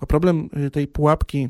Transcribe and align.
Bo 0.00 0.06
problem 0.06 0.48
y, 0.66 0.70
tej 0.70 0.86
pułapki 0.86 1.48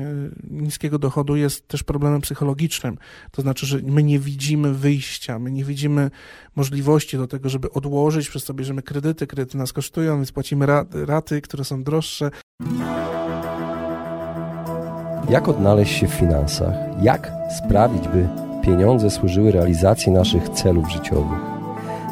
y, 0.00 0.04
niskiego 0.50 0.98
dochodu 0.98 1.36
jest 1.36 1.68
też 1.68 1.82
problemem 1.82 2.20
psychologicznym. 2.20 2.98
To 3.30 3.42
znaczy, 3.42 3.66
że 3.66 3.78
my 3.82 4.02
nie 4.02 4.18
widzimy 4.18 4.74
wyjścia, 4.74 5.38
my 5.38 5.50
nie 5.50 5.64
widzimy 5.64 6.10
możliwości 6.56 7.16
do 7.16 7.26
tego, 7.26 7.48
żeby 7.48 7.72
odłożyć, 7.72 8.28
przez 8.28 8.44
to 8.44 8.54
bierzemy 8.54 8.82
kredyty, 8.82 9.26
kredyty 9.26 9.58
nas 9.58 9.72
kosztują, 9.72 10.16
więc 10.16 10.32
płacimy 10.32 10.66
raty, 10.92 11.40
które 11.40 11.64
są 11.64 11.82
droższe. 11.82 12.30
Jak 15.30 15.48
odnaleźć 15.48 15.94
się 15.94 16.08
w 16.08 16.10
finansach? 16.10 16.74
Jak 17.02 17.32
sprawić, 17.58 18.08
by 18.08 18.28
pieniądze 18.64 19.10
służyły 19.10 19.52
realizacji 19.52 20.12
naszych 20.12 20.48
celów 20.48 20.92
życiowych? 20.92 21.38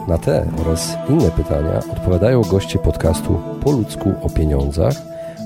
Na 0.08 0.18
te 0.18 0.52
oraz 0.60 0.96
inne 1.08 1.30
pytania 1.30 1.78
odpowiadają 1.78 2.42
goście 2.42 2.78
podcastu 2.78 3.40
Po 3.60 3.72
ludzku 3.72 4.14
o 4.22 4.30
pieniądzach, 4.30 4.94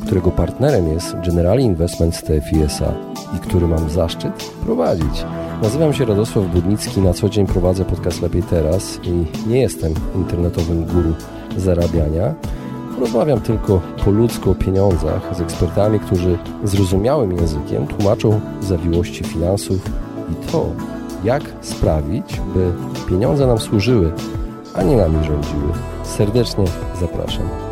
którego 0.06 0.30
partnerem 0.30 0.88
jest 0.88 1.16
Generali 1.26 1.64
Investments 1.64 2.22
TFISA 2.22 2.92
i 3.36 3.38
który 3.38 3.68
mam 3.68 3.90
zaszczyt 3.90 4.50
prowadzić. 4.64 5.24
Nazywam 5.62 5.92
się 5.92 6.04
Radosław 6.04 6.46
Budnicki, 6.46 7.00
na 7.00 7.14
co 7.14 7.28
dzień 7.28 7.46
prowadzę 7.46 7.84
podcast 7.84 8.22
Lepiej 8.22 8.42
Teraz 8.42 9.00
i 9.02 9.48
nie 9.48 9.60
jestem 9.60 9.94
internetowym 10.14 10.84
guru 10.84 11.12
zarabiania, 11.56 12.34
Rozmawiam 13.00 13.40
tylko 13.40 13.80
po 14.04 14.10
ludzku 14.10 14.50
o 14.50 14.54
pieniądzach 14.54 15.36
z 15.36 15.40
ekspertami, 15.40 16.00
którzy 16.00 16.38
zrozumiałym 16.64 17.32
językiem 17.32 17.86
tłumaczą 17.86 18.40
zawiłości 18.60 19.24
finansów 19.24 19.90
i 20.32 20.50
to, 20.52 20.66
jak 21.24 21.42
sprawić, 21.60 22.40
by 22.54 22.72
pieniądze 23.08 23.46
nam 23.46 23.58
służyły, 23.58 24.12
a 24.74 24.82
nie 24.82 24.96
nami 24.96 25.24
rządziły. 25.24 25.72
Serdecznie 26.04 26.64
zapraszam. 27.00 27.65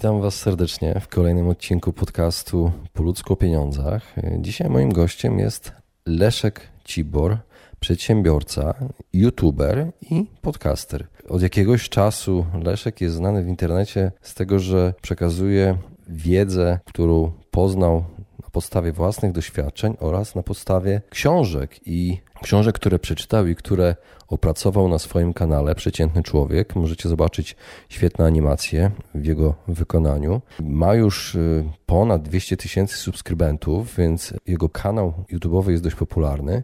Witam 0.00 0.20
Was 0.20 0.34
serdecznie 0.34 1.00
w 1.00 1.08
kolejnym 1.08 1.48
odcinku 1.48 1.92
podcastu 1.92 2.72
Po 2.92 3.02
ludzku 3.02 3.32
o 3.32 3.36
pieniądzach. 3.36 4.14
Dzisiaj 4.38 4.70
moim 4.70 4.92
gościem 4.92 5.38
jest 5.38 5.72
Leszek 6.06 6.60
Cibor, 6.84 7.36
przedsiębiorca, 7.80 8.74
youtuber 9.12 9.92
i 10.10 10.26
podcaster. 10.42 11.06
Od 11.28 11.42
jakiegoś 11.42 11.88
czasu 11.88 12.46
Leszek 12.64 13.00
jest 13.00 13.16
znany 13.16 13.44
w 13.44 13.48
internecie 13.48 14.12
z 14.20 14.34
tego, 14.34 14.58
że 14.58 14.94
przekazuje 15.02 15.76
wiedzę, 16.08 16.78
którą 16.84 17.32
poznał 17.50 18.04
na 18.42 18.50
podstawie 18.50 18.92
własnych 18.92 19.32
doświadczeń 19.32 19.96
oraz 19.98 20.34
na 20.34 20.42
podstawie 20.42 21.02
książek 21.10 21.80
i 21.86 22.20
książek, 22.42 22.74
które 22.74 22.98
przeczytał 22.98 23.46
i 23.46 23.54
które 23.54 23.96
opracował 24.30 24.88
na 24.88 24.98
swoim 24.98 25.32
kanale 25.32 25.74
Przeciętny 25.74 26.22
Człowiek. 26.22 26.76
Możecie 26.76 27.08
zobaczyć 27.08 27.56
świetne 27.88 28.24
animacje 28.24 28.90
w 29.14 29.24
jego 29.24 29.54
wykonaniu. 29.68 30.40
Ma 30.62 30.94
już 30.94 31.34
y, 31.34 31.64
ponad 31.86 32.22
200 32.22 32.56
tysięcy 32.56 32.96
subskrybentów, 32.96 33.96
więc 33.96 34.34
jego 34.46 34.68
kanał 34.68 35.12
YouTube'owy 35.32 35.70
jest 35.70 35.82
dość 35.82 35.96
popularny. 35.96 36.62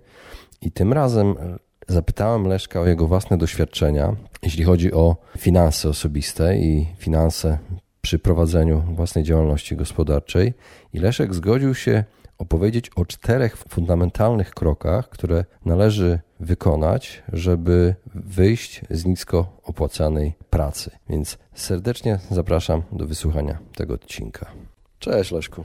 I 0.60 0.72
tym 0.72 0.92
razem 0.92 1.30
y, 1.30 1.34
zapytałem 1.88 2.46
Leszka 2.46 2.80
o 2.80 2.86
jego 2.86 3.06
własne 3.06 3.38
doświadczenia, 3.38 4.16
jeśli 4.42 4.64
chodzi 4.64 4.92
o 4.92 5.16
finanse 5.38 5.88
osobiste 5.88 6.58
i 6.58 6.86
finanse 6.98 7.58
przy 8.00 8.18
prowadzeniu 8.18 8.80
własnej 8.80 9.24
działalności 9.24 9.76
gospodarczej. 9.76 10.54
I 10.92 10.98
Leszek 10.98 11.34
zgodził 11.34 11.74
się 11.74 12.04
opowiedzieć 12.38 12.90
o 12.96 13.04
czterech 13.04 13.56
fundamentalnych 13.56 14.50
krokach, 14.50 15.08
które 15.08 15.44
należy 15.64 16.20
wykonać, 16.40 17.22
żeby 17.32 17.94
wyjść 18.14 18.80
z 18.90 19.06
nisko 19.06 19.60
opłacanej 19.62 20.32
pracy. 20.50 20.90
Więc 21.08 21.38
serdecznie 21.54 22.18
zapraszam 22.30 22.82
do 22.92 23.06
wysłuchania 23.06 23.58
tego 23.74 23.94
odcinka. 23.94 24.52
Cześć 24.98 25.32
Leszku. 25.32 25.64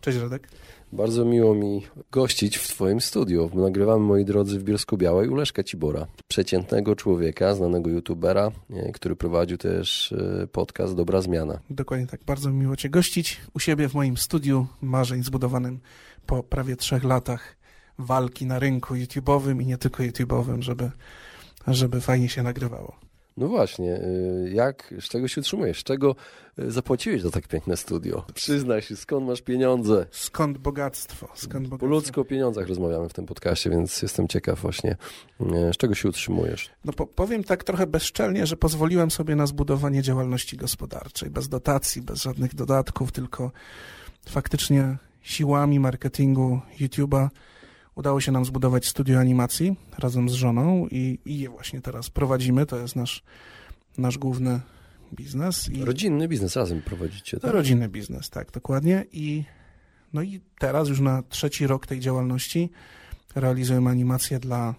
Cześć 0.00 0.18
Radek. 0.18 0.48
Bardzo 0.92 1.24
miło 1.24 1.54
mi 1.54 1.86
gościć 2.10 2.56
w 2.56 2.68
Twoim 2.68 3.00
studiu. 3.00 3.50
Nagrywamy, 3.54 4.04
moi 4.04 4.24
drodzy, 4.24 4.58
w 4.58 4.62
Bielsku 4.62 4.96
Białej 4.96 5.28
u 5.28 5.34
Leszka 5.34 5.64
Cibora, 5.64 6.06
przeciętnego 6.28 6.96
człowieka, 6.96 7.54
znanego 7.54 7.90
youtubera, 7.90 8.50
e, 8.70 8.92
który 8.92 9.16
prowadził 9.16 9.58
też 9.58 10.12
e, 10.12 10.46
podcast 10.46 10.94
Dobra 10.94 11.20
Zmiana. 11.20 11.60
Dokładnie 11.70 12.06
tak. 12.06 12.20
Bardzo 12.24 12.50
miło 12.50 12.76
Cię 12.76 12.90
gościć 12.90 13.40
u 13.54 13.60
siebie 13.60 13.88
w 13.88 13.94
moim 13.94 14.16
studiu 14.16 14.66
marzeń 14.80 15.22
zbudowanym 15.22 15.80
po 16.26 16.42
prawie 16.42 16.76
trzech 16.76 17.04
latach 17.04 17.56
walki 18.00 18.46
na 18.46 18.58
rynku 18.58 18.94
YouTube'owym 18.94 19.62
i 19.62 19.66
nie 19.66 19.78
tylko 19.78 20.02
YouTube'owym, 20.02 20.62
żeby, 20.62 20.90
żeby 21.66 22.00
fajnie 22.00 22.28
się 22.28 22.42
nagrywało. 22.42 23.10
No 23.36 23.48
właśnie, 23.48 23.96
y, 23.96 24.50
jak, 24.54 24.94
z 25.00 25.08
czego 25.08 25.28
się 25.28 25.40
utrzymujesz? 25.40 25.80
Z 25.80 25.84
czego 25.84 26.16
y, 26.58 26.70
zapłaciłeś 26.70 27.22
za 27.22 27.30
tak 27.30 27.48
piękne 27.48 27.76
studio? 27.76 28.24
Przyznaj 28.34 28.82
się, 28.82 28.96
skąd 28.96 29.26
masz 29.26 29.42
pieniądze? 29.42 30.06
Skąd 30.10 30.58
bogactwo? 30.58 31.28
Skąd 31.34 31.68
bogactwo? 31.68 31.86
Po 31.86 31.86
ludzko 31.86 32.20
o 32.20 32.24
pieniądzach 32.24 32.68
rozmawiamy 32.68 33.08
w 33.08 33.12
tym 33.12 33.26
podcaście, 33.26 33.70
więc 33.70 34.02
jestem 34.02 34.28
ciekaw 34.28 34.60
właśnie, 34.60 34.96
y, 35.40 35.72
z 35.72 35.76
czego 35.76 35.94
się 35.94 36.08
utrzymujesz? 36.08 36.70
No 36.84 36.92
po, 36.92 37.06
powiem 37.06 37.44
tak 37.44 37.64
trochę 37.64 37.86
bezczelnie, 37.86 38.46
że 38.46 38.56
pozwoliłem 38.56 39.10
sobie 39.10 39.36
na 39.36 39.46
zbudowanie 39.46 40.02
działalności 40.02 40.56
gospodarczej, 40.56 41.30
bez 41.30 41.48
dotacji, 41.48 42.02
bez 42.02 42.22
żadnych 42.22 42.54
dodatków, 42.54 43.12
tylko 43.12 43.50
faktycznie 44.28 44.96
siłami 45.22 45.80
marketingu 45.80 46.60
YouTube'a 46.80 47.28
udało 48.00 48.20
się 48.20 48.32
nam 48.32 48.44
zbudować 48.44 48.86
studio 48.86 49.18
animacji 49.18 49.76
razem 49.98 50.28
z 50.28 50.32
żoną 50.32 50.88
i, 50.90 51.18
i 51.24 51.38
je 51.38 51.48
właśnie 51.48 51.80
teraz 51.80 52.10
prowadzimy. 52.10 52.66
To 52.66 52.78
jest 52.78 52.96
nasz, 52.96 53.22
nasz 53.98 54.18
główny 54.18 54.60
biznes. 55.14 55.68
I 55.68 55.84
rodzinny 55.84 56.28
biznes 56.28 56.56
razem 56.56 56.82
prowadzicie, 56.82 57.40
tak? 57.40 57.52
Rodzinny 57.52 57.88
biznes, 57.88 58.30
tak, 58.30 58.50
dokładnie. 58.50 59.04
I, 59.12 59.44
no 60.12 60.22
i 60.22 60.40
teraz 60.58 60.88
już 60.88 61.00
na 61.00 61.22
trzeci 61.22 61.66
rok 61.66 61.86
tej 61.86 62.00
działalności 62.00 62.70
realizujemy 63.34 63.90
animacje 63.90 64.38
dla 64.38 64.74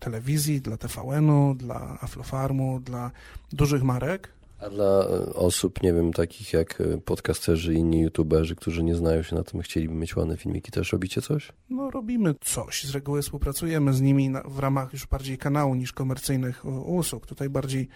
telewizji, 0.00 0.60
dla 0.60 0.76
TVN-u, 0.76 1.54
dla 1.54 1.98
Aflofarmu, 2.00 2.80
dla 2.80 3.10
dużych 3.52 3.82
marek. 3.82 4.28
A 4.58 4.70
dla 4.70 4.84
e, 4.84 5.34
osób, 5.34 5.82
nie 5.82 5.92
wiem, 5.92 6.12
takich 6.12 6.52
jak 6.52 6.80
e, 6.80 6.98
podcasterzy 6.98 7.74
i 7.74 7.76
inni 7.76 8.00
youtuberzy, 8.00 8.56
którzy 8.56 8.82
nie 8.82 8.94
znają 8.94 9.22
się 9.22 9.36
na 9.36 9.42
tym, 9.42 9.62
chcieliby 9.62 9.94
mieć 9.94 10.16
ładne 10.16 10.36
filmiki, 10.36 10.72
też 10.72 10.92
robicie 10.92 11.22
coś? 11.22 11.52
No 11.70 11.90
robimy 11.90 12.34
coś. 12.40 12.84
Z 12.84 12.90
reguły 12.90 13.22
współpracujemy 13.22 13.92
z 13.92 14.00
nimi 14.00 14.32
w 14.44 14.58
ramach 14.58 14.92
już 14.92 15.06
bardziej 15.06 15.38
kanału 15.38 15.74
niż 15.74 15.92
komercyjnych 15.92 16.64
usług. 16.86 17.26
Tutaj 17.26 17.48
bardziej 17.48 17.88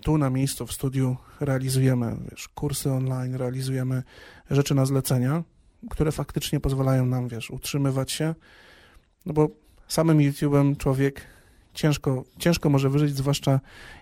tu 0.00 0.18
na 0.18 0.30
miejscu 0.30 0.66
w 0.66 0.72
studiu 0.72 1.16
realizujemy 1.40 2.16
wiesz, 2.30 2.48
kursy 2.48 2.90
online, 2.90 3.34
realizujemy 3.34 4.02
rzeczy 4.50 4.74
na 4.74 4.86
zlecenia, 4.86 5.42
które 5.90 6.12
faktycznie 6.12 6.60
pozwalają 6.60 7.06
nam, 7.06 7.28
wiesz, 7.28 7.50
utrzymywać 7.50 8.12
się, 8.12 8.34
no 9.26 9.32
bo 9.32 9.48
samym 9.88 10.18
YouTube'em 10.18 10.76
człowiek 10.76 11.33
ciężko, 11.74 12.24
ciężko 12.38 12.70
może 12.70 12.90
wyżyć, 12.90 13.16
zwłaszcza 13.16 13.60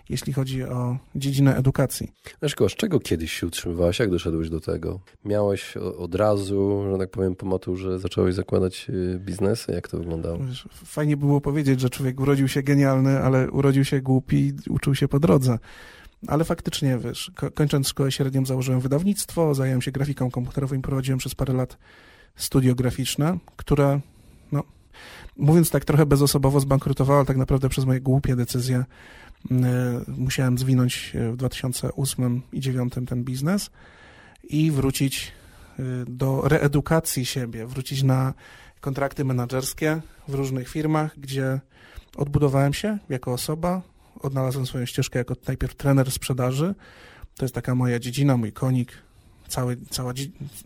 jeśli 0.09 0.33
chodzi 0.33 0.63
o 0.63 0.97
dziedzinę 1.15 1.55
edukacji. 1.57 2.11
Leszko, 2.41 2.69
z 2.69 2.75
czego 2.75 2.99
kiedyś 2.99 3.33
się 3.33 3.47
utrzymywałeś? 3.47 3.99
Jak 3.99 4.09
doszedłeś 4.09 4.49
do 4.49 4.59
tego? 4.59 4.99
Miałeś 5.25 5.77
od 5.77 6.15
razu, 6.15 6.83
że 6.91 6.97
tak 6.97 7.11
powiem, 7.11 7.35
po 7.35 7.45
maturze 7.45 7.99
zacząłeś 7.99 8.35
zakładać 8.35 8.87
y, 8.89 9.19
biznesy? 9.19 9.71
Jak 9.71 9.87
to 9.87 9.97
wyglądało? 9.97 10.39
Fajnie 10.85 11.17
było 11.17 11.41
powiedzieć, 11.41 11.79
że 11.79 11.89
człowiek 11.89 12.19
urodził 12.19 12.47
się 12.47 12.63
genialny, 12.63 13.19
ale 13.19 13.51
urodził 13.51 13.85
się 13.85 14.01
głupi 14.01 14.53
i 14.67 14.69
uczył 14.69 14.95
się 14.95 15.07
po 15.07 15.19
drodze. 15.19 15.59
Ale 16.27 16.43
faktycznie, 16.43 16.97
wiesz, 16.97 17.31
kończąc 17.53 17.87
szkołę 17.87 18.11
średnią 18.11 18.45
założyłem 18.45 18.81
wydawnictwo, 18.81 19.53
zająłem 19.53 19.81
się 19.81 19.91
grafiką 19.91 20.31
komputerową 20.31 20.75
i 20.75 20.79
prowadziłem 20.79 21.19
przez 21.19 21.35
parę 21.35 21.53
lat 21.53 21.77
studio 22.35 22.75
graficzne, 22.75 23.37
które 23.55 23.99
no, 24.51 24.63
mówiąc 25.37 25.69
tak 25.69 25.85
trochę 25.85 26.05
bezosobowo, 26.05 26.59
zbankrutowała 26.59 27.25
tak 27.25 27.37
naprawdę 27.37 27.69
przez 27.69 27.85
moje 27.85 28.01
głupie 28.01 28.35
decyzje. 28.35 28.83
Mm, 29.51 29.65
e, 29.65 30.01
musiałem 30.07 30.57
zwinąć 30.57 31.11
e, 31.15 31.31
w 31.31 31.37
2008 31.37 32.41
i 32.53 32.59
2009 32.59 32.93
ten 33.09 33.23
biznes 33.23 33.69
i 34.43 34.71
wrócić 34.71 35.31
e, 35.79 35.83
do 36.07 36.41
reedukacji 36.41 37.25
siebie, 37.25 37.65
wrócić 37.65 38.03
na 38.03 38.33
kontrakty 38.81 39.25
menedżerskie 39.25 40.01
w 40.27 40.33
różnych 40.33 40.69
firmach, 40.69 41.19
gdzie 41.19 41.59
odbudowałem 42.17 42.73
się 42.73 42.97
jako 43.09 43.33
osoba, 43.33 43.81
odnalazłem 44.19 44.65
swoją 44.65 44.85
ścieżkę 44.85 45.19
jako 45.19 45.35
najpierw 45.47 45.75
trener 45.75 46.11
sprzedaży. 46.11 46.75
To 47.35 47.45
jest 47.45 47.55
taka 47.55 47.75
moja 47.75 47.99
dziedzina, 47.99 48.37
mój 48.37 48.51
konik, 48.51 48.91
cały, 49.47 49.77
cała, 49.89 50.13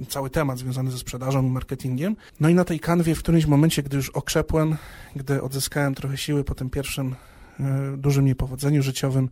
cały 0.09 0.29
temat 0.29 0.59
związany 0.59 0.91
ze 0.91 0.97
sprzedażą 0.97 1.47
i 1.47 1.49
marketingiem. 1.49 2.15
No 2.39 2.49
i 2.49 2.53
na 2.53 2.65
tej 2.65 2.79
kanwie 2.79 3.15
w 3.15 3.19
którymś 3.19 3.45
momencie, 3.45 3.83
gdy 3.83 3.97
już 3.97 4.09
okrzepłem, 4.09 4.77
gdy 5.15 5.41
odzyskałem 5.41 5.95
trochę 5.95 6.17
siły 6.17 6.43
po 6.43 6.55
tym 6.55 6.69
pierwszym 6.69 7.15
e, 7.59 7.97
dużym 7.97 8.25
niepowodzeniu 8.25 8.83
życiowym, 8.83 9.29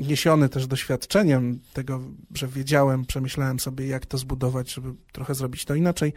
niesiony 0.00 0.48
też 0.48 0.66
doświadczeniem 0.66 1.60
tego, 1.72 2.00
że 2.34 2.48
wiedziałem, 2.48 3.04
przemyślałem 3.04 3.60
sobie, 3.60 3.86
jak 3.86 4.06
to 4.06 4.18
zbudować, 4.18 4.72
żeby 4.72 4.94
trochę 5.12 5.34
zrobić 5.34 5.64
to 5.64 5.74
inaczej, 5.74 6.12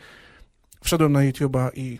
wszedłem 0.84 1.12
na 1.12 1.19
YouTube'a 1.19 1.69
i, 1.75 2.00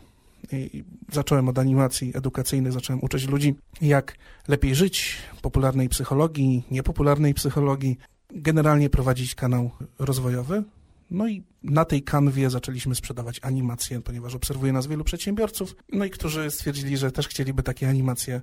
i 0.52 0.84
zacząłem 1.12 1.50
od 1.50 1.60
animacji 1.60 2.12
edukacyjnych, 2.16 2.74
zacząłem 2.74 3.04
uczyć 3.04 3.28
ludzi, 3.28 3.56
jak 3.82 4.18
lepiej 4.48 4.76
żyć, 4.76 5.18
popularnej 5.42 5.90
psychologii, 5.90 6.64
niepopularnej 6.72 7.34
psychologii, 7.34 7.98
generalnie 8.36 8.90
prowadzić 8.90 9.36
kanał 9.36 9.72
rozwojowy. 10.00 10.64
No 11.12 11.28
i 11.28 11.44
na 11.64 11.86
tej 11.86 12.04
kanwie 12.04 12.50
zaczęliśmy 12.50 12.96
sprzedawać 12.96 13.40
animacje, 13.42 14.02
ponieważ 14.02 14.36
obserwuję 14.36 14.74
nas 14.74 14.88
wielu 14.88 15.04
przedsiębiorców, 15.04 15.76
no 15.92 16.06
i 16.06 16.10
którzy 16.10 16.52
stwierdzili, 16.52 16.98
że 16.98 17.12
też 17.12 17.28
chcieliby 17.28 17.64
takie 17.64 17.90
animacje 17.90 18.42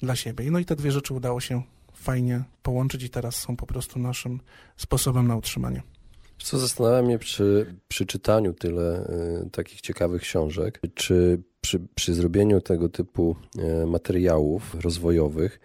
dla 0.00 0.16
siebie. 0.16 0.50
No 0.50 0.58
i 0.58 0.64
te 0.64 0.76
dwie 0.76 0.92
rzeczy 0.92 1.14
udało 1.14 1.40
się 1.40 1.62
fajnie 1.94 2.44
połączyć 2.62 3.02
i 3.02 3.10
teraz 3.10 3.36
są 3.36 3.56
po 3.56 3.66
prostu 3.66 3.98
naszym 3.98 4.40
sposobem 4.76 5.28
na 5.28 5.36
utrzymanie. 5.36 5.82
Co 6.38 6.58
zastanawia 6.58 7.02
mnie 7.02 7.18
przy, 7.18 7.74
przy 7.88 8.06
czytaniu 8.06 8.52
tyle 8.52 9.08
y, 9.46 9.50
takich 9.50 9.80
ciekawych 9.80 10.22
książek, 10.22 10.80
czy 10.94 11.42
przy, 11.60 11.80
przy 11.94 12.14
zrobieniu 12.14 12.60
tego 12.60 12.88
typu 12.88 13.36
y, 13.82 13.86
materiałów 13.86 14.74
rozwojowych, 14.74 15.60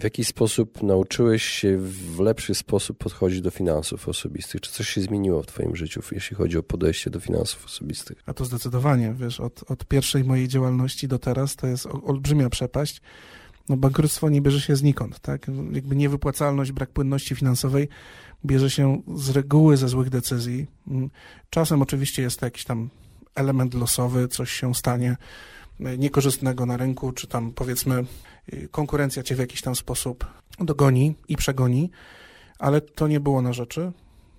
w 0.00 0.04
jaki 0.04 0.24
sposób 0.24 0.82
nauczyłeś 0.82 1.44
się 1.44 1.78
w 1.78 2.20
lepszy 2.20 2.54
sposób 2.54 2.98
podchodzić 2.98 3.40
do 3.40 3.50
finansów 3.50 4.08
osobistych? 4.08 4.60
Czy 4.60 4.72
coś 4.72 4.88
się 4.88 5.00
zmieniło 5.00 5.42
w 5.42 5.46
Twoim 5.46 5.76
życiu, 5.76 6.00
jeśli 6.12 6.36
chodzi 6.36 6.58
o 6.58 6.62
podejście 6.62 7.10
do 7.10 7.20
finansów 7.20 7.64
osobistych? 7.64 8.22
A 8.26 8.34
to 8.34 8.44
zdecydowanie, 8.44 9.14
wiesz, 9.18 9.40
od, 9.40 9.70
od 9.70 9.84
pierwszej 9.84 10.24
mojej 10.24 10.48
działalności 10.48 11.08
do 11.08 11.18
teraz 11.18 11.56
to 11.56 11.66
jest 11.66 11.86
olbrzymia 11.86 12.50
przepaść. 12.50 13.00
No, 13.68 13.76
bankructwo 13.76 14.28
nie 14.28 14.40
bierze 14.40 14.60
się 14.60 14.76
znikąd, 14.76 15.20
tak? 15.20 15.46
Jakby 15.72 15.96
niewypłacalność, 15.96 16.72
brak 16.72 16.90
płynności 16.90 17.34
finansowej 17.34 17.88
bierze 18.44 18.70
się 18.70 19.02
z 19.14 19.30
reguły 19.30 19.76
ze 19.76 19.88
złych 19.88 20.10
decyzji. 20.10 20.66
Mm, 20.88 21.10
czasem 21.50 21.82
oczywiście 21.82 22.22
jest 22.22 22.40
to 22.40 22.46
jakiś 22.46 22.64
tam 22.64 22.90
element 23.34 23.74
losowy, 23.74 24.28
coś 24.28 24.52
się 24.52 24.74
stanie 24.74 25.16
niekorzystnego 25.78 26.66
na 26.66 26.76
rynku, 26.76 27.12
czy 27.12 27.26
tam 27.26 27.52
powiedzmy 27.52 28.04
konkurencja 28.70 29.22
cię 29.22 29.34
w 29.34 29.38
jakiś 29.38 29.62
tam 29.62 29.76
sposób 29.76 30.26
dogoni 30.58 31.14
i 31.28 31.36
przegoni, 31.36 31.90
ale 32.58 32.80
to 32.80 33.08
nie 33.08 33.20
było 33.20 33.42
na 33.42 33.52
rzeczy. 33.52 33.92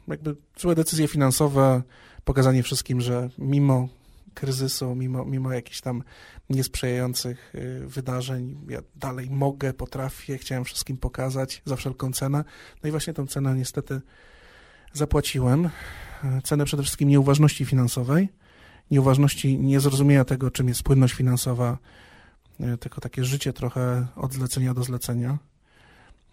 Jakby 0.08 0.36
złe 0.58 0.76
decyzje 0.76 1.08
finansowe, 1.08 1.84
pokazanie 2.24 2.64
wszystkim, 2.64 3.02
że 3.02 3.30
mimo 3.38 3.88
kryzysu, 4.34 4.96
mimo, 4.96 5.26
mimo 5.26 5.54
jakichś 5.54 5.82
tam 5.82 6.04
niesprzyjających 6.50 7.56
y, 7.56 7.88
wydarzeń, 7.88 8.58
ja 8.70 8.80
dalej 8.96 9.30
mogę, 9.30 9.74
potrafię, 9.74 10.38
chciałem 10.38 10.64
wszystkim 10.66 10.98
pokazać 10.98 11.62
za 11.66 11.76
wszelką 11.76 12.12
cenę. 12.12 12.44
No 12.84 12.88
i 12.90 12.92
właśnie 12.92 13.14
tę 13.14 13.28
cenę 13.28 13.56
niestety 13.56 14.02
zapłaciłem. 14.94 15.70
Cenę 16.44 16.66
przede 16.66 16.84
wszystkim 16.84 17.10
nieuważności 17.10 17.66
finansowej, 17.66 18.30
nieuważności, 18.92 19.60
niezrozumienia 19.60 20.26
tego, 20.26 20.52
czym 20.52 20.68
jest 20.68 20.84
płynność 20.84 21.14
finansowa, 21.14 21.78
tylko 22.80 23.02
takie 23.02 23.24
życie 23.24 23.54
trochę 23.54 24.08
od 24.16 24.34
zlecenia 24.34 24.74
do 24.74 24.84
zlecenia. 24.84 25.38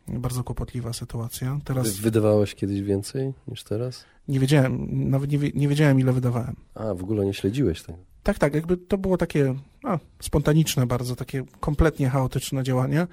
Bardzo 0.09 0.45
kłopotliwa 0.45 0.93
sytuacja. 0.93 1.59
Teraz... 1.65 1.97
Wydawałeś 1.97 2.55
kiedyś 2.55 2.83
więcej 2.83 3.33
niż 3.49 3.65
teraz? 3.65 4.05
Nie 4.29 4.41
wiedziałem, 4.41 4.89
nawet 5.11 5.31
nie, 5.31 5.39
nie 5.55 5.69
wiedziałem, 5.69 6.01
ile 6.01 6.13
wydawałem. 6.13 6.57
A, 6.75 6.95
w 6.95 7.03
ogóle 7.03 7.25
nie 7.25 7.35
śledziłeś 7.35 7.83
tego? 7.83 7.99
Tak, 8.23 8.39
tak, 8.39 8.55
jakby 8.55 8.77
to 8.77 8.99
było 8.99 9.19
takie 9.19 9.55
a, 9.85 9.99
spontaniczne 10.21 10.87
bardzo, 10.87 11.17
takie 11.17 11.45
kompletnie 11.61 12.11
chaotyczne 12.11 12.63
działanie. 12.63 13.07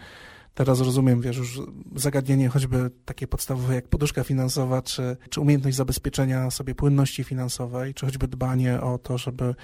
Teraz 0.54 0.80
rozumiem, 0.80 1.22
wiesz, 1.22 1.38
już 1.38 1.62
zagadnienie 1.96 2.50
choćby 2.50 2.92
takie 3.06 3.28
podstawowe 3.28 3.76
jak 3.76 3.88
poduszka 3.88 4.24
finansowa, 4.24 4.82
czy, 4.82 5.18
czy 5.30 5.42
umiejętność 5.42 5.78
zabezpieczenia 5.78 6.52
sobie 6.52 6.76
płynności 6.76 7.24
finansowej, 7.24 7.94
czy 7.94 8.06
choćby 8.06 8.28
dbanie 8.28 8.82
o 8.82 8.98
to, 8.98 9.18
żeby, 9.18 9.56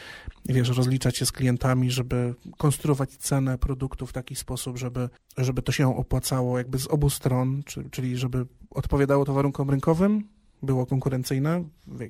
wiesz, 0.46 0.70
rozliczać 0.70 1.18
się 1.18 1.26
z 1.26 1.32
klientami, 1.32 1.92
żeby 1.92 2.36
konstruować 2.58 3.10
cenę 3.10 3.58
produktu 3.58 4.08
w 4.08 4.14
taki 4.14 4.36
sposób, 4.36 4.78
żeby, 4.78 5.10
żeby 5.38 5.62
to 5.62 5.72
się 5.72 5.98
opłacało 5.98 6.58
jakby 6.58 6.80
z 6.80 6.88
obu 6.88 7.10
stron, 7.10 7.64
czy, 7.66 7.90
czyli 7.90 8.18
żeby 8.18 8.46
odpowiadało 8.72 9.26
to 9.26 9.34
warunkom 9.34 9.70
rynkowym, 9.70 10.24
było 10.64 10.86
konkurencyjne 10.86 11.64
w, 11.88 12.10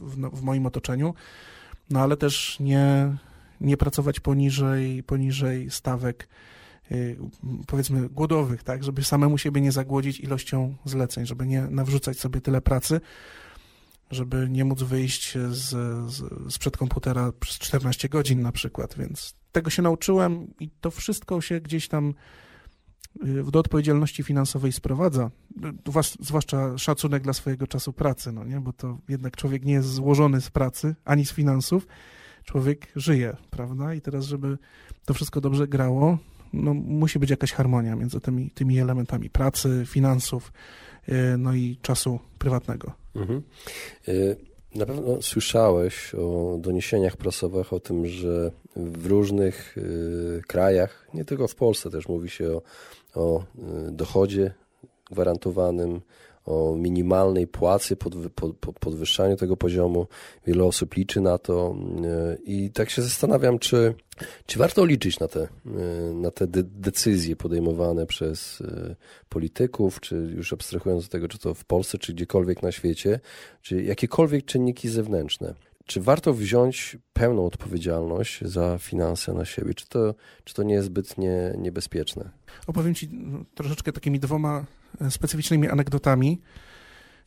w, 0.00 0.38
w 0.38 0.42
moim 0.42 0.66
otoczeniu, 0.66 1.14
no 1.90 2.00
ale 2.00 2.16
też 2.16 2.60
nie, 2.60 3.16
nie 3.60 3.76
pracować 3.76 4.20
poniżej, 4.20 5.02
poniżej 5.02 5.70
stawek 5.70 6.28
powiedzmy 7.66 8.08
głodowych, 8.08 8.62
tak, 8.62 8.84
żeby 8.84 9.04
samemu 9.04 9.38
siebie 9.38 9.60
nie 9.60 9.72
zagłodzić 9.72 10.20
ilością 10.20 10.74
zleceń, 10.84 11.26
żeby 11.26 11.46
nie 11.46 11.62
nawrzucać 11.62 12.18
sobie 12.18 12.40
tyle 12.40 12.60
pracy, 12.60 13.00
żeby 14.10 14.48
nie 14.50 14.64
móc 14.64 14.82
wyjść 14.82 15.38
z, 15.50 15.70
z, 16.12 16.22
sprzed 16.54 16.76
komputera 16.76 17.32
przez 17.40 17.58
14 17.58 18.08
godzin 18.08 18.42
na 18.42 18.52
przykład, 18.52 18.94
więc 18.98 19.34
tego 19.52 19.70
się 19.70 19.82
nauczyłem 19.82 20.54
i 20.60 20.70
to 20.70 20.90
wszystko 20.90 21.40
się 21.40 21.60
gdzieś 21.60 21.88
tam 21.88 22.14
y, 23.26 23.44
do 23.50 23.58
odpowiedzialności 23.58 24.22
finansowej 24.22 24.72
sprowadza, 24.72 25.30
zwłaszcza 26.20 26.78
szacunek 26.78 27.22
dla 27.22 27.32
swojego 27.32 27.66
czasu 27.66 27.92
pracy, 27.92 28.32
no 28.32 28.44
nie, 28.44 28.60
bo 28.60 28.72
to 28.72 28.98
jednak 29.08 29.36
człowiek 29.36 29.64
nie 29.64 29.72
jest 29.72 29.88
złożony 29.88 30.40
z 30.40 30.50
pracy, 30.50 30.94
ani 31.04 31.26
z 31.26 31.32
finansów, 31.32 31.86
człowiek 32.44 32.92
żyje, 32.96 33.36
prawda, 33.50 33.94
i 33.94 34.00
teraz, 34.00 34.24
żeby 34.24 34.58
to 35.04 35.14
wszystko 35.14 35.40
dobrze 35.40 35.68
grało, 35.68 36.18
no, 36.54 36.74
musi 36.74 37.18
być 37.18 37.30
jakaś 37.30 37.52
harmonia 37.52 37.96
między 37.96 38.20
tymi, 38.20 38.50
tymi 38.50 38.78
elementami 38.78 39.30
pracy, 39.30 39.84
finansów, 39.86 40.52
y, 41.08 41.12
no 41.38 41.54
i 41.54 41.78
czasu 41.82 42.18
prywatnego. 42.38 42.92
Mhm. 43.14 43.42
Y, 44.08 44.36
na 44.74 44.86
pewno 44.86 45.22
słyszałeś 45.22 46.14
o 46.14 46.56
doniesieniach 46.60 47.16
prasowych 47.16 47.72
o 47.72 47.80
tym, 47.80 48.06
że 48.06 48.50
w 48.76 49.06
różnych 49.06 49.78
y, 49.78 50.42
krajach, 50.46 51.08
nie 51.14 51.24
tylko 51.24 51.48
w 51.48 51.54
Polsce 51.54 51.90
też 51.90 52.08
mówi 52.08 52.30
się 52.30 52.50
o, 52.52 52.62
o 53.14 53.44
dochodzie 53.90 54.54
gwarantowanym, 55.10 56.00
o 56.44 56.76
minimalnej 56.76 57.46
płacy, 57.46 57.96
pod, 57.96 58.14
pod, 58.60 58.78
podwyższaniu 58.78 59.36
tego 59.36 59.56
poziomu. 59.56 60.06
Wiele 60.46 60.64
osób 60.64 60.94
liczy 60.94 61.20
na 61.20 61.38
to 61.38 61.76
e, 62.04 62.36
i 62.44 62.70
tak 62.70 62.90
się 62.90 63.02
zastanawiam, 63.02 63.58
czy, 63.58 63.94
czy 64.46 64.58
warto 64.58 64.84
liczyć 64.84 65.20
na 65.20 65.28
te, 65.28 65.40
e, 65.40 65.48
na 66.14 66.30
te 66.30 66.46
de 66.46 66.62
decyzje 66.62 67.36
podejmowane 67.36 68.06
przez 68.06 68.60
e, 68.60 68.96
polityków, 69.28 70.00
czy 70.00 70.16
już 70.36 70.52
abstrahując 70.52 71.04
od 71.04 71.10
tego, 71.10 71.28
czy 71.28 71.38
to 71.38 71.54
w 71.54 71.64
Polsce, 71.64 71.98
czy 71.98 72.14
gdziekolwiek 72.14 72.62
na 72.62 72.72
świecie, 72.72 73.20
czy 73.62 73.82
jakiekolwiek 73.82 74.44
czynniki 74.44 74.88
zewnętrzne. 74.88 75.54
Czy 75.86 76.00
warto 76.00 76.34
wziąć 76.34 76.96
pełną 77.12 77.46
odpowiedzialność 77.46 78.44
za 78.44 78.78
finanse 78.78 79.32
na 79.34 79.44
siebie? 79.44 79.74
Czy 79.74 79.88
to, 79.88 80.14
czy 80.44 80.54
to 80.54 80.62
nie 80.62 80.74
jest 80.74 80.86
zbytnie 80.86 81.54
niebezpieczne? 81.58 82.30
Opowiem 82.66 82.94
Ci 82.94 83.08
no, 83.12 83.44
troszeczkę 83.54 83.92
takimi 83.92 84.20
dwoma 84.20 84.64
specyficznymi 85.10 85.68
anegdotami. 85.68 86.40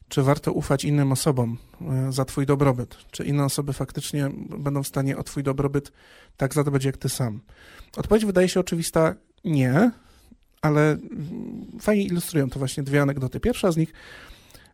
Czy 0.09 0.23
warto 0.23 0.51
ufać 0.51 0.85
innym 0.85 1.11
osobom 1.11 1.57
e, 1.81 2.11
za 2.11 2.25
Twój 2.25 2.45
dobrobyt? 2.45 2.97
Czy 3.11 3.23
inne 3.23 3.45
osoby 3.45 3.73
faktycznie 3.73 4.29
będą 4.59 4.83
w 4.83 4.87
stanie 4.87 5.17
o 5.17 5.23
Twój 5.23 5.43
dobrobyt 5.43 5.91
tak 6.37 6.53
zadbać 6.53 6.85
jak 6.85 6.97
Ty 6.97 7.09
sam? 7.09 7.41
Odpowiedź 7.97 8.25
wydaje 8.25 8.49
się 8.49 8.59
oczywista 8.59 9.15
nie, 9.45 9.91
ale 10.61 10.91
mm, 10.91 11.67
fajnie 11.81 12.03
ilustrują 12.03 12.49
to 12.49 12.59
właśnie 12.59 12.83
dwie 12.83 13.01
anegdoty. 13.01 13.39
Pierwsza 13.39 13.71
z 13.71 13.77
nich 13.77 13.93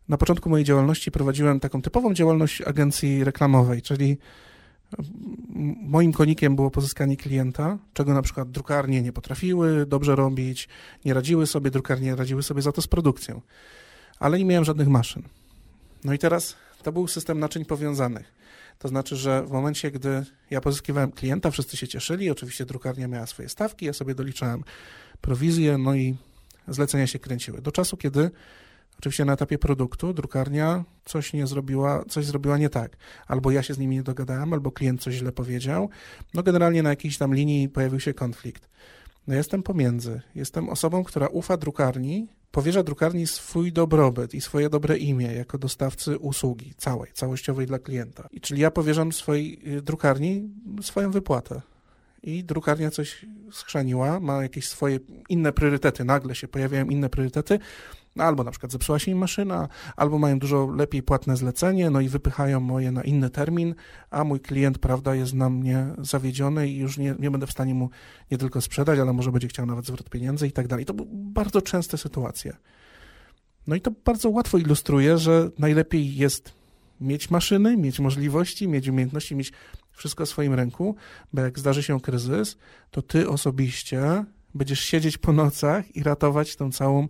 na 0.10 0.18
początku 0.18 0.50
mojej 0.50 0.66
działalności 0.66 1.12
prowadziłem 1.12 1.60
taką 1.60 1.82
typową 1.82 2.14
działalność 2.14 2.62
agencji 2.62 3.24
reklamowej, 3.24 3.82
czyli 3.82 4.18
moim 5.82 6.14
konikiem 6.14 6.56
było 6.56 6.72
pozyskanie 6.72 7.18
klienta, 7.18 7.78
czego 7.94 8.14
na 8.14 8.22
przykład 8.22 8.52
drukarnie 8.52 9.02
nie 9.02 9.14
potrafiły 9.14 9.86
dobrze 9.86 10.16
robić, 10.16 10.70
nie 11.06 11.14
radziły 11.14 11.48
sobie, 11.48 11.72
drukarnie 11.72 12.16
radziły 12.16 12.44
sobie 12.44 12.62
za 12.62 12.72
to 12.72 12.82
z 12.82 12.88
produkcją, 12.88 13.42
ale 14.20 14.38
nie 14.38 14.46
miałem 14.46 14.66
żadnych 14.66 14.88
maszyn. 14.88 15.24
No 16.04 16.14
i 16.14 16.18
teraz 16.18 16.56
to 16.84 16.92
był 16.92 17.08
system 17.08 17.40
naczyń 17.40 17.66
powiązanych. 17.66 18.34
To 18.80 18.88
znaczy, 18.88 19.16
że 19.16 19.44
w 19.44 19.52
momencie, 19.52 19.92
gdy 19.92 20.26
ja 20.50 20.62
pozyskiwałem 20.62 21.12
klienta, 21.12 21.52
wszyscy 21.52 21.78
się 21.78 21.88
cieszyli, 21.88 22.30
oczywiście 22.30 22.66
drukarnia 22.66 23.08
miała 23.08 23.26
swoje 23.26 23.50
stawki, 23.50 23.86
ja 23.86 23.94
sobie 23.94 24.16
doliczałem 24.16 24.64
prowizję, 25.22 25.78
no 25.78 25.96
i 25.96 26.16
zlecenia 26.68 27.08
się 27.08 27.20
kręciły. 27.20 27.62
Do 27.62 27.72
czasu, 27.72 27.98
kiedy 27.98 28.32
Oczywiście 29.00 29.26
na 29.26 29.34
etapie 29.34 29.58
produktu 29.58 30.14
drukarnia 30.14 30.84
coś 31.06 31.34
nie 31.34 31.48
zrobiła, 31.48 32.06
coś 32.10 32.26
zrobiła 32.26 32.58
nie 32.58 32.70
tak. 32.70 32.98
Albo 33.28 33.52
ja 33.52 33.64
się 33.64 33.74
z 33.74 33.78
nimi 33.78 33.96
nie 33.96 34.04
dogadałem, 34.04 34.54
albo 34.54 34.72
klient 34.72 35.02
coś 35.02 35.14
źle 35.16 35.32
powiedział. 35.32 35.90
No 36.34 36.44
generalnie 36.44 36.84
na 36.84 36.90
jakiejś 36.90 37.18
tam 37.18 37.36
linii 37.36 37.70
pojawił 37.70 38.00
się 38.00 38.14
konflikt. 38.14 38.70
No 39.28 39.36
jestem 39.36 39.64
pomiędzy. 39.64 40.22
Jestem 40.36 40.70
osobą, 40.70 41.04
która 41.04 41.28
ufa 41.28 41.58
drukarni, 41.58 42.28
powierza 42.52 42.84
drukarni 42.84 43.28
swój 43.28 43.74
dobrobyt 43.74 44.34
i 44.34 44.42
swoje 44.42 44.70
dobre 44.70 44.98
imię 44.98 45.34
jako 45.34 45.58
dostawcy 45.58 46.18
usługi 46.18 46.74
całej, 46.78 47.12
całościowej 47.14 47.68
dla 47.68 47.80
klienta. 47.80 48.28
I 48.32 48.42
czyli 48.42 48.62
ja 48.62 48.72
powierzam 48.72 49.12
swojej 49.12 49.78
y, 49.78 49.82
drukarni 49.82 50.50
swoją 50.82 51.12
wypłatę. 51.12 51.62
I 52.24 52.44
drukarnia 52.44 52.92
coś 52.92 53.26
schrzaniła, 53.52 54.20
ma 54.20 54.44
jakieś 54.44 54.68
swoje 54.68 55.00
inne 55.30 55.54
priorytety, 55.54 56.04
nagle 56.04 56.36
się 56.36 56.48
pojawiają 56.48 56.86
inne 56.86 57.10
priorytety, 57.10 57.60
no, 58.16 58.24
albo 58.24 58.44
na 58.44 58.52
przykład 58.52 58.72
zepsuła 58.72 59.00
się 59.00 59.12
im 59.12 59.18
maszyna, 59.18 59.70
albo 59.96 60.20
mają 60.20 60.40
dużo 60.40 60.68
lepiej 60.76 61.04
płatne 61.04 61.38
zlecenie, 61.38 61.90
no 61.90 62.02
i 62.02 62.10
wypychają 62.10 62.60
moje 62.60 62.92
na 62.92 63.04
inny 63.04 63.30
termin, 63.30 63.76
a 64.10 64.24
mój 64.24 64.40
klient, 64.40 64.78
prawda, 64.78 65.16
jest 65.16 65.34
na 65.34 65.50
mnie 65.50 65.88
zawiedziony 65.98 66.70
i 66.70 66.78
już 66.78 66.98
nie, 66.98 67.16
nie 67.20 67.32
będę 67.32 67.48
w 67.48 67.52
stanie 67.52 67.74
mu 67.74 67.90
nie 68.32 68.38
tylko 68.38 68.62
sprzedać, 68.62 69.00
ale 69.00 69.14
może 69.14 69.32
będzie 69.32 69.48
chciał 69.48 69.66
nawet 69.66 69.86
zwrot 69.86 70.10
pieniędzy 70.10 70.48
i 70.48 70.52
tak 70.52 70.68
dalej. 70.68 70.86
To 70.86 70.94
bardzo 71.12 71.62
częste 71.62 71.98
sytuacje. 71.98 72.56
No 73.68 73.76
i 73.76 73.82
to 73.82 73.92
bardzo 74.06 74.30
łatwo 74.30 74.58
ilustruje, 74.58 75.18
że 75.18 75.50
najlepiej 75.60 76.16
jest 76.16 76.54
mieć 77.02 77.30
maszyny, 77.30 77.78
mieć 77.78 78.00
możliwości, 78.00 78.68
mieć 78.68 78.88
umiejętności, 78.88 79.36
mieć 79.36 79.52
wszystko 79.92 80.26
w 80.26 80.30
swoim 80.30 80.54
ręku, 80.54 80.96
bo 81.34 81.42
jak 81.42 81.60
zdarzy 81.60 81.84
się 81.84 82.02
kryzys, 82.02 82.58
to 82.92 83.02
ty 83.02 83.30
osobiście 83.30 84.26
będziesz 84.56 84.80
siedzieć 84.80 85.18
po 85.18 85.34
nocach 85.34 85.96
i 85.96 86.04
ratować 86.04 86.56
tą 86.56 86.72
całą 86.72 87.08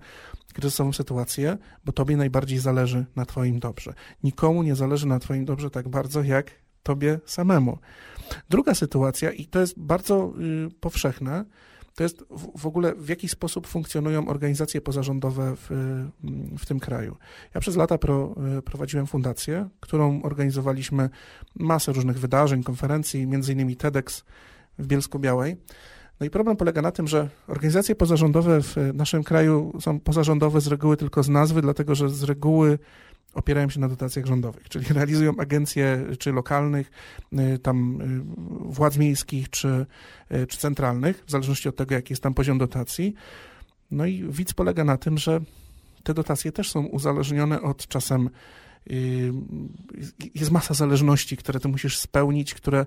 kryzysową 0.53 0.93
sytuację, 0.93 1.57
bo 1.85 1.91
tobie 1.91 2.17
najbardziej 2.17 2.59
zależy 2.59 3.05
na 3.15 3.25
twoim 3.25 3.59
dobrze. 3.59 3.93
Nikomu 4.23 4.63
nie 4.63 4.75
zależy 4.75 5.07
na 5.07 5.19
twoim 5.19 5.45
dobrze 5.45 5.69
tak 5.69 5.89
bardzo, 5.89 6.23
jak 6.23 6.51
tobie 6.83 7.19
samemu. 7.25 7.77
Druga 8.49 8.75
sytuacja, 8.75 9.31
i 9.31 9.45
to 9.45 9.59
jest 9.59 9.79
bardzo 9.79 10.33
y, 10.67 10.71
powszechne, 10.79 11.45
to 11.95 12.03
jest 12.03 12.23
w, 12.29 12.59
w, 12.59 12.65
ogóle 12.65 12.95
w 12.95 13.09
jaki 13.09 13.29
sposób 13.29 13.67
funkcjonują 13.67 14.27
organizacje 14.27 14.81
pozarządowe 14.81 15.55
w, 15.55 15.71
y, 15.71 16.57
w 16.57 16.65
tym 16.65 16.79
kraju. 16.79 17.17
Ja 17.55 17.61
przez 17.61 17.75
lata 17.75 17.97
pro, 17.97 18.35
y, 18.57 18.61
prowadziłem 18.61 19.07
fundację, 19.07 19.69
którą 19.79 20.21
organizowaliśmy 20.21 21.09
masę 21.55 21.93
różnych 21.93 22.19
wydarzeń, 22.19 22.63
konferencji, 22.63 23.27
między 23.27 23.53
innymi 23.53 23.75
TEDx 23.75 24.23
w 24.79 24.87
Bielsku-Białej. 24.87 25.55
No 26.23 26.27
i 26.27 26.29
problem 26.29 26.57
polega 26.57 26.81
na 26.81 26.91
tym, 26.91 27.07
że 27.07 27.29
organizacje 27.47 27.95
pozarządowe 27.95 28.61
w 28.61 28.75
naszym 28.93 29.23
kraju 29.23 29.73
są 29.79 29.99
pozarządowe 29.99 30.61
z 30.61 30.67
reguły 30.67 30.97
tylko 30.97 31.23
z 31.23 31.29
nazwy, 31.29 31.61
dlatego 31.61 31.95
że 31.95 32.09
z 32.09 32.23
reguły 32.23 32.79
opierają 33.33 33.69
się 33.69 33.79
na 33.79 33.87
dotacjach 33.87 34.25
rządowych, 34.25 34.69
czyli 34.69 34.85
realizują 34.93 35.33
agencje 35.37 36.05
czy 36.19 36.31
lokalnych, 36.31 36.91
y, 37.33 37.59
tam 37.59 38.01
y, 38.01 38.21
władz 38.73 38.97
miejskich 38.97 39.49
czy, 39.49 39.85
y, 40.31 40.47
czy 40.47 40.57
centralnych, 40.57 41.23
w 41.27 41.31
zależności 41.31 41.69
od 41.69 41.75
tego, 41.75 41.95
jaki 41.95 42.13
jest 42.13 42.23
tam 42.23 42.33
poziom 42.33 42.57
dotacji. 42.57 43.13
No 43.91 44.05
i 44.05 44.23
widz 44.29 44.53
polega 44.53 44.83
na 44.83 44.97
tym, 44.97 45.17
że 45.17 45.39
te 46.03 46.13
dotacje 46.13 46.51
też 46.51 46.71
są 46.71 46.85
uzależnione 46.85 47.61
od 47.61 47.87
czasem 47.87 48.29
jest 50.35 50.51
masa 50.51 50.73
zależności, 50.73 51.37
które 51.37 51.59
ty 51.59 51.67
musisz 51.67 51.97
spełnić, 51.97 52.53
które 52.53 52.85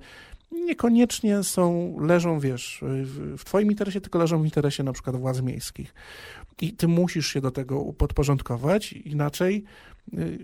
niekoniecznie 0.50 1.42
są, 1.42 1.96
leżą, 2.00 2.40
wiesz, 2.40 2.84
w 3.38 3.44
twoim 3.44 3.70
interesie, 3.70 4.00
tylko 4.00 4.18
leżą 4.18 4.42
w 4.42 4.44
interesie 4.44 4.82
na 4.82 4.92
przykład 4.92 5.16
władz 5.16 5.40
miejskich. 5.40 5.94
I 6.60 6.72
ty 6.72 6.88
musisz 6.88 7.26
się 7.26 7.40
do 7.40 7.50
tego 7.50 7.92
podporządkować, 7.92 8.92
inaczej, 8.92 9.64
y, 10.14 10.38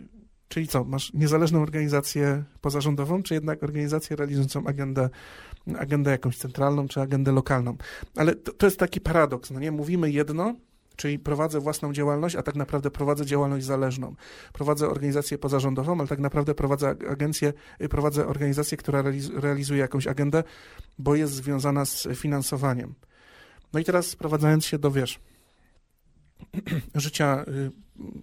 czyli 0.49 0.69
co, 0.69 0.85
masz 0.85 1.13
niezależną 1.13 1.63
organizację 1.63 2.45
pozarządową, 2.61 3.23
czy 3.23 3.35
jednak 3.35 3.63
organizację 3.63 4.17
realizującą 4.17 4.67
agendę, 4.67 5.11
agendę 5.79 6.11
jakąś 6.11 6.37
centralną, 6.37 6.89
czy 6.89 7.01
agendę 7.01 7.33
lokalną. 7.33 7.77
Ale 8.17 8.35
to, 8.35 8.53
to 8.53 8.67
jest 8.67 8.79
taki 8.79 9.01
paradoks, 9.01 9.51
no 9.51 9.61
nie? 9.61 9.73
Mówimy 9.73 10.11
jedno, 10.11 10.55
Czyli 10.97 11.19
prowadzę 11.19 11.61
własną 11.61 11.93
działalność, 11.93 12.37
a 12.37 12.43
tak 12.43 12.55
naprawdę 12.55 12.91
prowadzę 12.91 13.27
działalność 13.27 13.67
zależną. 13.67 14.15
Prowadzę 14.53 14.89
organizację 14.89 15.39
pozarządową, 15.39 15.99
ale 15.99 16.09
tak 16.09 16.19
naprawdę 16.19 16.55
prowadzę 16.55 16.97
agencję, 17.11 17.53
y, 17.83 17.89
prowadzę 17.89 18.27
organizację, 18.27 18.79
która 18.79 19.05
realizuje 19.35 19.81
jakąś 19.81 20.07
agendę, 20.07 20.45
bo 20.99 21.15
jest 21.15 21.33
związana 21.33 21.85
z 21.85 22.09
finansowaniem. 22.15 22.95
No 23.73 23.81
i 23.81 23.85
teraz 23.85 24.07
sprowadzając 24.07 24.65
się 24.65 24.79
do, 24.79 24.91
wiesz, 24.91 25.21
życia 26.95 27.45
y, 27.49 27.71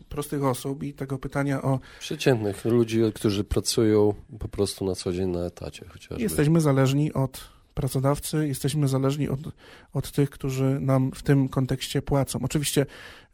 prostych 0.10 0.44
osób 0.44 0.84
i 0.84 0.94
tego 0.94 1.20
pytania 1.20 1.62
o... 1.62 1.80
Przeciętnych 2.00 2.66
ludzi, 2.66 3.02
którzy 3.16 3.44
pracują 3.44 4.14
po 4.40 4.48
prostu 4.48 4.86
na 4.86 4.96
co 4.96 5.14
dzień 5.14 5.30
na 5.30 5.40
etacie 5.40 5.86
chociażby. 5.88 6.24
Jesteśmy 6.24 6.62
zależni 6.62 7.14
od 7.14 7.59
pracodawcy, 7.80 8.48
jesteśmy 8.48 8.88
zależni 8.88 9.30
od, 9.30 9.40
od 9.94 10.12
tych, 10.12 10.30
którzy 10.30 10.78
nam 10.82 11.12
w 11.12 11.24
tym 11.24 11.50
kontekście 11.50 12.02
płacą. 12.02 12.40
Oczywiście 12.44 12.86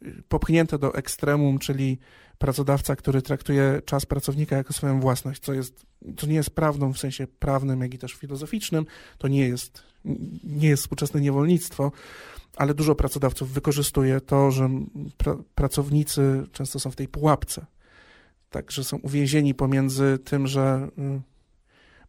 y, 0.02 0.22
popchnięte 0.28 0.78
do 0.78 0.94
ekstremum, 0.94 1.58
czyli 1.58 1.98
pracodawca, 2.38 2.96
który 2.96 3.22
traktuje 3.22 3.82
czas 3.84 4.06
pracownika 4.06 4.56
jako 4.56 4.72
swoją 4.72 5.00
własność, 5.00 5.42
co, 5.42 5.52
jest, 5.52 5.86
co 6.16 6.26
nie 6.26 6.34
jest 6.34 6.50
prawdą 6.50 6.92
w 6.92 6.98
sensie 6.98 7.26
prawnym, 7.26 7.80
jak 7.80 7.94
i 7.94 7.98
też 7.98 8.12
filozoficznym, 8.14 8.86
to 9.18 9.28
nie 9.28 9.48
jest, 9.48 9.82
nie 10.44 10.68
jest 10.68 10.82
współczesne 10.82 11.20
niewolnictwo, 11.20 11.92
ale 12.56 12.74
dużo 12.74 12.94
pracodawców 12.94 13.50
wykorzystuje 13.50 14.20
to, 14.20 14.50
że 14.50 14.70
pra, 15.16 15.36
pracownicy 15.54 16.46
często 16.52 16.80
są 16.80 16.90
w 16.90 16.96
tej 16.96 17.08
pułapce. 17.08 17.66
Także 18.50 18.84
są 18.84 18.96
uwięzieni 18.96 19.54
pomiędzy 19.54 20.18
tym, 20.24 20.46
że 20.46 20.88
y, 20.98 21.35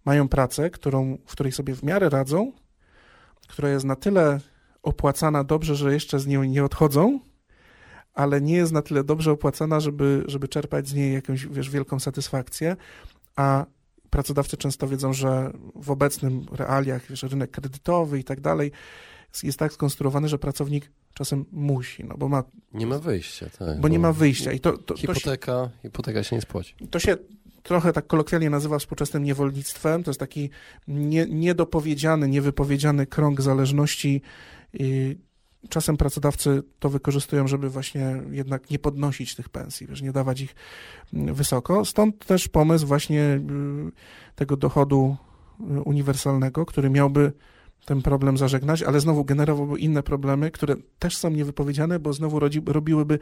mają 0.08 0.28
pracę, 0.28 0.70
którą, 0.70 1.18
w 1.26 1.32
której 1.32 1.52
sobie 1.52 1.76
w 1.76 1.84
miarę 1.84 2.10
radzą, 2.10 2.52
która 3.48 3.70
jest 3.70 3.86
na 3.86 3.96
tyle 3.96 4.40
opłacana 4.84 5.44
dobrze, 5.44 5.76
że 5.76 5.94
jeszcze 5.94 6.20
z 6.20 6.28
niej 6.28 6.50
nie 6.50 6.64
odchodzą, 6.64 7.20
ale 8.14 8.42
nie 8.42 8.56
jest 8.56 8.72
na 8.72 8.82
tyle 8.82 9.04
dobrze 9.04 9.32
opłacana, 9.32 9.80
żeby, 9.80 10.24
żeby 10.28 10.48
czerpać 10.48 10.88
z 10.88 10.94
niej 10.94 11.14
jakąś 11.14 11.48
wiesz, 11.48 11.70
wielką 11.70 12.00
satysfakcję, 12.00 12.76
a 13.36 13.66
pracodawcy 14.10 14.58
często 14.58 14.88
wiedzą, 14.88 15.14
że 15.14 15.52
w 15.76 15.92
obecnym 15.92 16.46
realiach, 16.52 17.08
wiesz, 17.10 17.24
rynek 17.24 17.52
kredytowy 17.52 18.20
i 18.20 18.24
tak 18.24 18.42
dalej, 18.42 18.72
jest 19.44 19.60
tak 19.60 19.74
skonstruowany, 19.74 20.28
że 20.28 20.40
pracownik 20.40 20.92
czasem 21.14 21.46
musi, 21.52 22.04
no 22.04 22.18
bo 22.18 22.30
ma... 22.30 22.44
Nie 22.74 22.88
ma 22.88 23.00
wyjścia, 23.00 23.50
tak. 23.60 23.82
Bo 23.82 23.88
nie 23.88 24.00
ma 24.00 24.14
wyjścia. 24.14 24.52
I 24.52 24.60
to, 24.60 24.78
to, 24.78 24.96
hipoteka, 24.96 25.52
to 25.52 25.70
się, 25.74 25.82
hipoteka 25.82 26.24
się 26.24 26.36
nie 26.36 26.42
spłaci. 26.42 26.76
To 26.92 27.00
się 27.00 27.18
trochę 27.68 27.94
tak 27.94 28.08
kolokwialnie 28.08 28.50
nazywa 28.50 28.80
współczesnym 28.80 29.24
niewolnictwem. 29.24 30.04
To 30.04 30.10
jest 30.10 30.20
taki 30.20 30.50
nie, 30.88 31.26
niedopowiedziany, 31.26 32.30
niewypowiedziany 32.30 33.06
krąg 33.06 33.42
zależności. 33.42 34.22
Czasem 35.70 35.98
pracodawcy 35.98 36.64
to 36.80 36.90
wykorzystują, 36.90 37.48
żeby 37.48 37.70
właśnie 37.70 38.22
jednak 38.32 38.70
nie 38.70 38.80
podnosić 38.80 39.36
tych 39.36 39.50
pensji, 39.50 39.88
wiesz, 39.88 40.02
nie 40.02 40.12
dawać 40.12 40.42
ich 40.42 40.56
mm, 41.14 41.36
wysoko. 41.36 41.86
Stąd 41.86 42.26
też 42.26 42.48
pomysł 42.48 42.88
właśnie 42.88 43.22
y, 43.22 43.42
tego 44.36 44.58
dochodu 44.58 45.16
y, 45.60 45.82
uniwersalnego, 45.82 46.66
który 46.66 46.90
miałby 46.90 47.32
ten 47.86 48.02
problem 48.02 48.38
zażegnać, 48.38 48.84
ale 48.84 49.00
znowu 49.00 49.26
generowałby 49.26 49.80
inne 49.80 50.04
problemy, 50.04 50.52
które 50.52 50.76
też 51.00 51.18
są 51.18 51.30
niewypowiedziane, 51.30 52.00
bo 52.00 52.14
znowu 52.14 52.40
rodzi, 52.40 52.62
robiłyby 52.66 53.20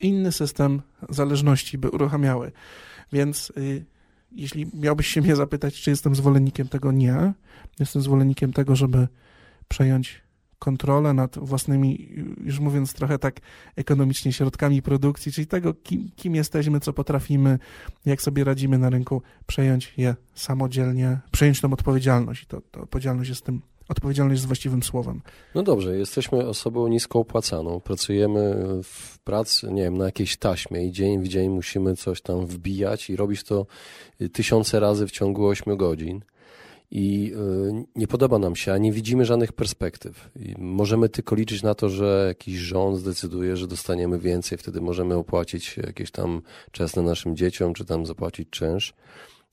inny 0.00 0.32
system 0.32 0.82
zależności, 1.08 1.78
by 1.78 1.90
uruchamiały. 1.90 2.52
Więc 3.12 3.52
y, 3.56 3.84
jeśli 4.32 4.66
miałbyś 4.74 5.06
się 5.06 5.20
mnie 5.20 5.36
zapytać, 5.36 5.74
czy 5.74 5.90
jestem 5.90 6.14
zwolennikiem 6.14 6.68
tego, 6.68 6.92
nie. 6.92 7.32
Jestem 7.80 8.02
zwolennikiem 8.02 8.52
tego, 8.52 8.76
żeby 8.76 9.08
przejąć 9.68 10.22
kontrolę 10.58 11.14
nad 11.14 11.38
własnymi, 11.38 12.08
już 12.44 12.60
mówiąc 12.60 12.92
trochę 12.94 13.18
tak 13.18 13.40
ekonomicznie, 13.76 14.32
środkami 14.32 14.82
produkcji, 14.82 15.32
czyli 15.32 15.46
tego, 15.46 15.74
kim, 15.74 16.10
kim 16.16 16.34
jesteśmy, 16.34 16.80
co 16.80 16.92
potrafimy, 16.92 17.58
jak 18.04 18.22
sobie 18.22 18.44
radzimy 18.44 18.78
na 18.78 18.90
rynku, 18.90 19.22
przejąć 19.46 19.94
je 19.96 20.14
samodzielnie, 20.34 21.20
przejąć 21.30 21.60
tą 21.60 21.72
odpowiedzialność. 21.72 22.42
I 22.42 22.46
to, 22.46 22.60
to 22.60 22.80
odpowiedzialność 22.80 23.30
jest 23.30 23.44
tym 23.44 23.60
Odpowiedzialność 23.92 24.38
jest 24.38 24.46
właściwym 24.46 24.82
słowem. 24.82 25.20
No 25.54 25.62
dobrze, 25.62 25.98
jesteśmy 25.98 26.46
osobą 26.46 26.88
nisko 26.88 27.18
opłacaną, 27.18 27.80
pracujemy 27.80 28.56
w 28.82 29.18
pracy, 29.18 29.72
nie 29.72 29.82
wiem, 29.82 29.98
na 29.98 30.04
jakiejś 30.04 30.36
taśmie 30.36 30.86
i 30.86 30.92
dzień 30.92 31.20
w 31.20 31.28
dzień 31.28 31.50
musimy 31.50 31.96
coś 31.96 32.22
tam 32.22 32.46
wbijać 32.46 33.10
i 33.10 33.16
robić 33.16 33.42
to 33.42 33.66
tysiące 34.32 34.80
razy 34.80 35.06
w 35.06 35.10
ciągu 35.10 35.46
ośmiu 35.46 35.76
godzin. 35.76 36.20
I 36.90 37.32
y, 37.70 37.84
nie 37.96 38.06
podoba 38.06 38.38
nam 38.38 38.56
się, 38.56 38.72
a 38.72 38.78
nie 38.78 38.92
widzimy 38.92 39.24
żadnych 39.24 39.52
perspektyw. 39.52 40.30
I 40.36 40.54
możemy 40.58 41.08
tylko 41.08 41.34
liczyć 41.34 41.62
na 41.62 41.74
to, 41.74 41.88
że 41.88 42.24
jakiś 42.28 42.56
rząd 42.56 42.98
zdecyduje, 42.98 43.56
że 43.56 43.66
dostaniemy 43.66 44.18
więcej, 44.18 44.58
wtedy 44.58 44.80
możemy 44.80 45.14
opłacić 45.14 45.76
jakieś 45.76 46.10
tam 46.10 46.42
czesne 46.70 47.02
naszym 47.02 47.36
dzieciom, 47.36 47.74
czy 47.74 47.84
tam 47.84 48.06
zapłacić 48.06 48.50
czynsz. 48.50 48.94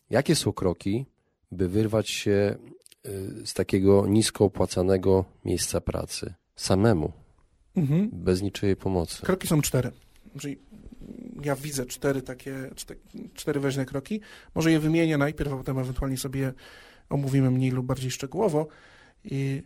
Jakie 0.10 0.36
są 0.36 0.54
kroki, 0.54 1.06
by 1.52 1.70
wyrwać 1.70 2.10
się 2.10 2.56
Y, 2.56 2.79
z 3.46 3.54
takiego 3.54 4.08
nisko 4.08 4.46
opłacanego 4.46 5.26
miejsca 5.46 5.82
pracy 5.82 6.34
samemu, 6.56 7.12
mhm. 7.76 8.10
bez 8.14 8.42
niczyjej 8.42 8.76
pomocy. 8.76 9.22
Kroki 9.22 9.48
są 9.48 9.62
cztery. 9.62 9.92
Czyli 10.40 10.60
ja 11.44 11.56
widzę 11.56 11.86
cztery 11.86 12.22
takie, 12.22 12.70
cztery 13.34 13.60
ważne 13.60 13.86
kroki. 13.86 14.22
Może 14.56 14.72
je 14.72 14.80
wymienię 14.80 15.18
najpierw, 15.18 15.54
a 15.54 15.58
potem 15.58 15.80
ewentualnie 15.80 16.18
sobie 16.18 16.54
omówimy 17.10 17.52
mniej 17.52 17.72
lub 17.72 17.86
bardziej 17.86 18.12
szczegółowo. 18.12 18.68
I 19.24 19.64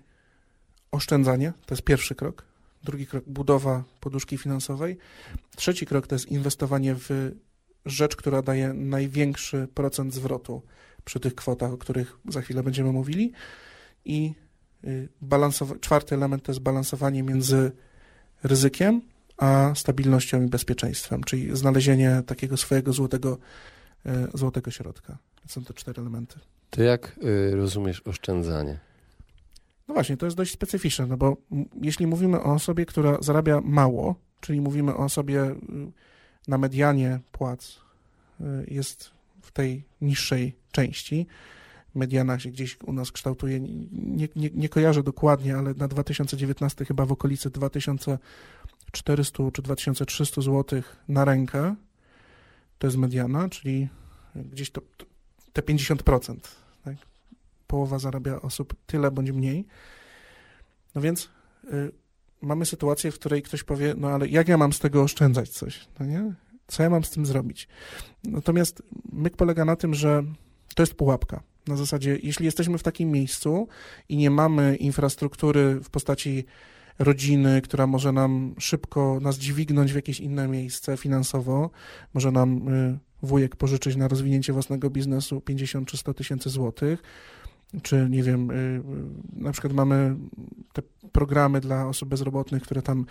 oszczędzanie 0.92 1.54
to 1.66 1.76
jest 1.76 1.84
pierwszy 1.84 2.16
krok. 2.16 2.46
Drugi 2.84 3.08
krok 3.08 3.24
budowa 3.28 3.84
poduszki 4.00 4.38
finansowej. 4.38 4.98
Trzeci 5.56 5.86
krok 5.86 6.08
to 6.08 6.16
jest 6.16 6.32
inwestowanie 6.32 6.96
w 6.96 7.32
rzecz, 7.86 8.16
która 8.16 8.42
daje 8.42 8.74
największy 8.74 9.68
procent 9.74 10.14
zwrotu 10.14 10.62
przy 11.06 11.20
tych 11.20 11.36
kwotach, 11.36 11.72
o 11.72 11.78
których 11.78 12.18
za 12.30 12.42
chwilę 12.42 12.64
będziemy 12.64 12.92
mówili. 12.92 13.32
I 14.06 14.34
y, 14.84 15.10
czwarty 15.82 16.16
element 16.16 16.44
to 16.44 16.52
jest 16.52 16.62
balansowanie 16.62 17.24
między 17.24 17.72
ryzykiem 18.44 19.02
a 19.38 19.76
stabilnością 19.76 20.44
i 20.44 20.48
bezpieczeństwem, 20.48 21.24
czyli 21.24 21.58
znalezienie 21.58 22.24
takiego 22.26 22.58
swojego 22.58 22.94
złotego, 22.94 23.38
y, 24.06 24.10
złotego 24.34 24.72
środka. 24.72 25.18
Są 25.48 25.64
to 25.64 25.74
cztery 25.74 26.02
elementy. 26.02 26.40
To 26.70 26.84
jak 26.84 27.20
y, 27.24 27.56
rozumiesz 27.56 28.02
oszczędzanie? 28.06 28.80
No 29.88 29.94
właśnie, 29.94 30.18
to 30.18 30.26
jest 30.26 30.38
dość 30.38 30.54
specyficzne, 30.54 31.06
no 31.06 31.18
bo 31.18 31.38
jeśli 31.82 32.08
mówimy 32.08 32.40
o 32.40 32.54
osobie, 32.54 32.86
która 32.86 33.18
zarabia 33.22 33.62
mało, 33.62 34.16
czyli 34.42 34.62
mówimy 34.62 34.96
o 34.96 34.98
osobie 34.98 35.56
na 36.48 36.58
medianie 36.58 37.20
płac, 37.32 37.80
jest 38.68 39.12
w 39.42 39.52
tej 39.52 39.84
niższej 40.02 40.56
części. 40.74 41.28
Mediana 41.96 42.40
się 42.40 42.50
gdzieś 42.50 42.78
u 42.84 42.94
nas 42.94 43.12
kształtuje, 43.12 43.60
nie, 43.60 44.28
nie, 44.36 44.50
nie 44.54 44.70
kojarzę 44.70 45.04
dokładnie, 45.04 45.56
ale 45.56 45.74
na 45.74 45.88
2019 45.88 46.86
chyba 46.86 47.06
w 47.06 47.12
okolicy 47.12 47.50
2400 47.50 49.44
czy 49.54 49.62
2300 49.62 50.42
zł 50.42 50.82
na 51.08 51.26
rękę 51.26 51.76
to 52.84 52.88
jest 52.88 52.98
mediana, 52.98 53.50
czyli 53.50 53.88
gdzieś 54.36 54.72
to, 54.72 54.82
te 55.54 55.62
50%. 55.62 56.36
Tak? 56.84 56.96
Połowa 57.68 58.00
zarabia 58.00 58.42
osób 58.42 58.76
tyle 58.86 59.12
bądź 59.12 59.32
mniej. 59.32 59.66
No 60.96 61.02
więc 61.02 61.30
y, 61.74 61.92
mamy 62.42 62.66
sytuację, 62.66 63.12
w 63.12 63.20
której 63.20 63.42
ktoś 63.42 63.64
powie, 63.64 63.94
no 63.98 64.10
ale 64.10 64.28
jak 64.28 64.48
ja 64.48 64.58
mam 64.58 64.74
z 64.74 64.80
tego 64.80 65.04
oszczędzać 65.04 65.50
coś, 65.50 65.88
no 66.00 66.06
nie? 66.06 66.34
Co 66.68 66.84
ja 66.84 66.90
mam 66.90 67.04
z 67.04 67.10
tym 67.10 67.26
zrobić? 67.26 67.68
Natomiast 68.24 68.84
myk 69.12 69.38
polega 69.38 69.66
na 69.66 69.76
tym, 69.76 69.94
że 69.94 70.24
to 70.74 70.84
jest 70.84 70.94
pułapka. 70.94 71.44
Na 71.68 71.76
zasadzie, 71.76 72.20
jeśli 72.24 72.46
jesteśmy 72.46 72.78
w 72.78 72.84
takim 72.84 73.12
miejscu 73.12 73.68
i 74.10 74.18
nie 74.18 74.30
mamy 74.30 74.76
infrastruktury 74.76 75.80
w 75.84 75.90
postaci 75.90 76.46
rodziny, 77.00 77.62
która 77.62 77.88
może 77.88 78.12
nam 78.12 78.56
szybko 78.60 79.20
nas 79.22 79.38
dźwignąć 79.38 79.92
w 79.92 79.96
jakieś 79.96 80.20
inne 80.20 80.48
miejsce 80.48 80.98
finansowo, 80.98 81.70
może 82.14 82.32
nam 82.32 82.68
y, 82.68 83.00
wujek 83.22 83.56
pożyczyć 83.56 83.96
na 83.96 84.08
rozwinięcie 84.08 84.54
własnego 84.54 84.90
biznesu 84.90 85.42
50 85.42 85.88
czy 85.88 85.98
100 85.98 86.14
tysięcy 86.14 86.50
złotych, 86.50 87.04
czy 87.82 88.08
nie 88.10 88.24
wiem, 88.24 88.52
y, 88.52 88.54
y, 88.54 88.82
na 89.44 89.52
przykład 89.52 89.74
mamy 89.74 90.16
te 90.74 90.82
programy 91.12 91.62
dla 91.62 91.88
osób 91.88 92.10
bezrobotnych, 92.10 92.64
które 92.64 92.82
tam 92.82 93.06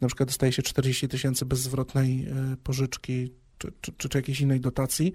na 0.00 0.08
przykład 0.08 0.28
dostaje 0.28 0.52
się 0.52 0.62
40 0.62 1.08
tysięcy 1.08 1.46
bezzwrotnej 1.46 2.26
pożyczki, 2.64 3.32
czy, 3.58 3.72
czy, 3.80 3.92
czy, 3.92 4.08
czy 4.08 4.18
jakiejś 4.18 4.40
innej 4.40 4.60
dotacji. 4.60 5.12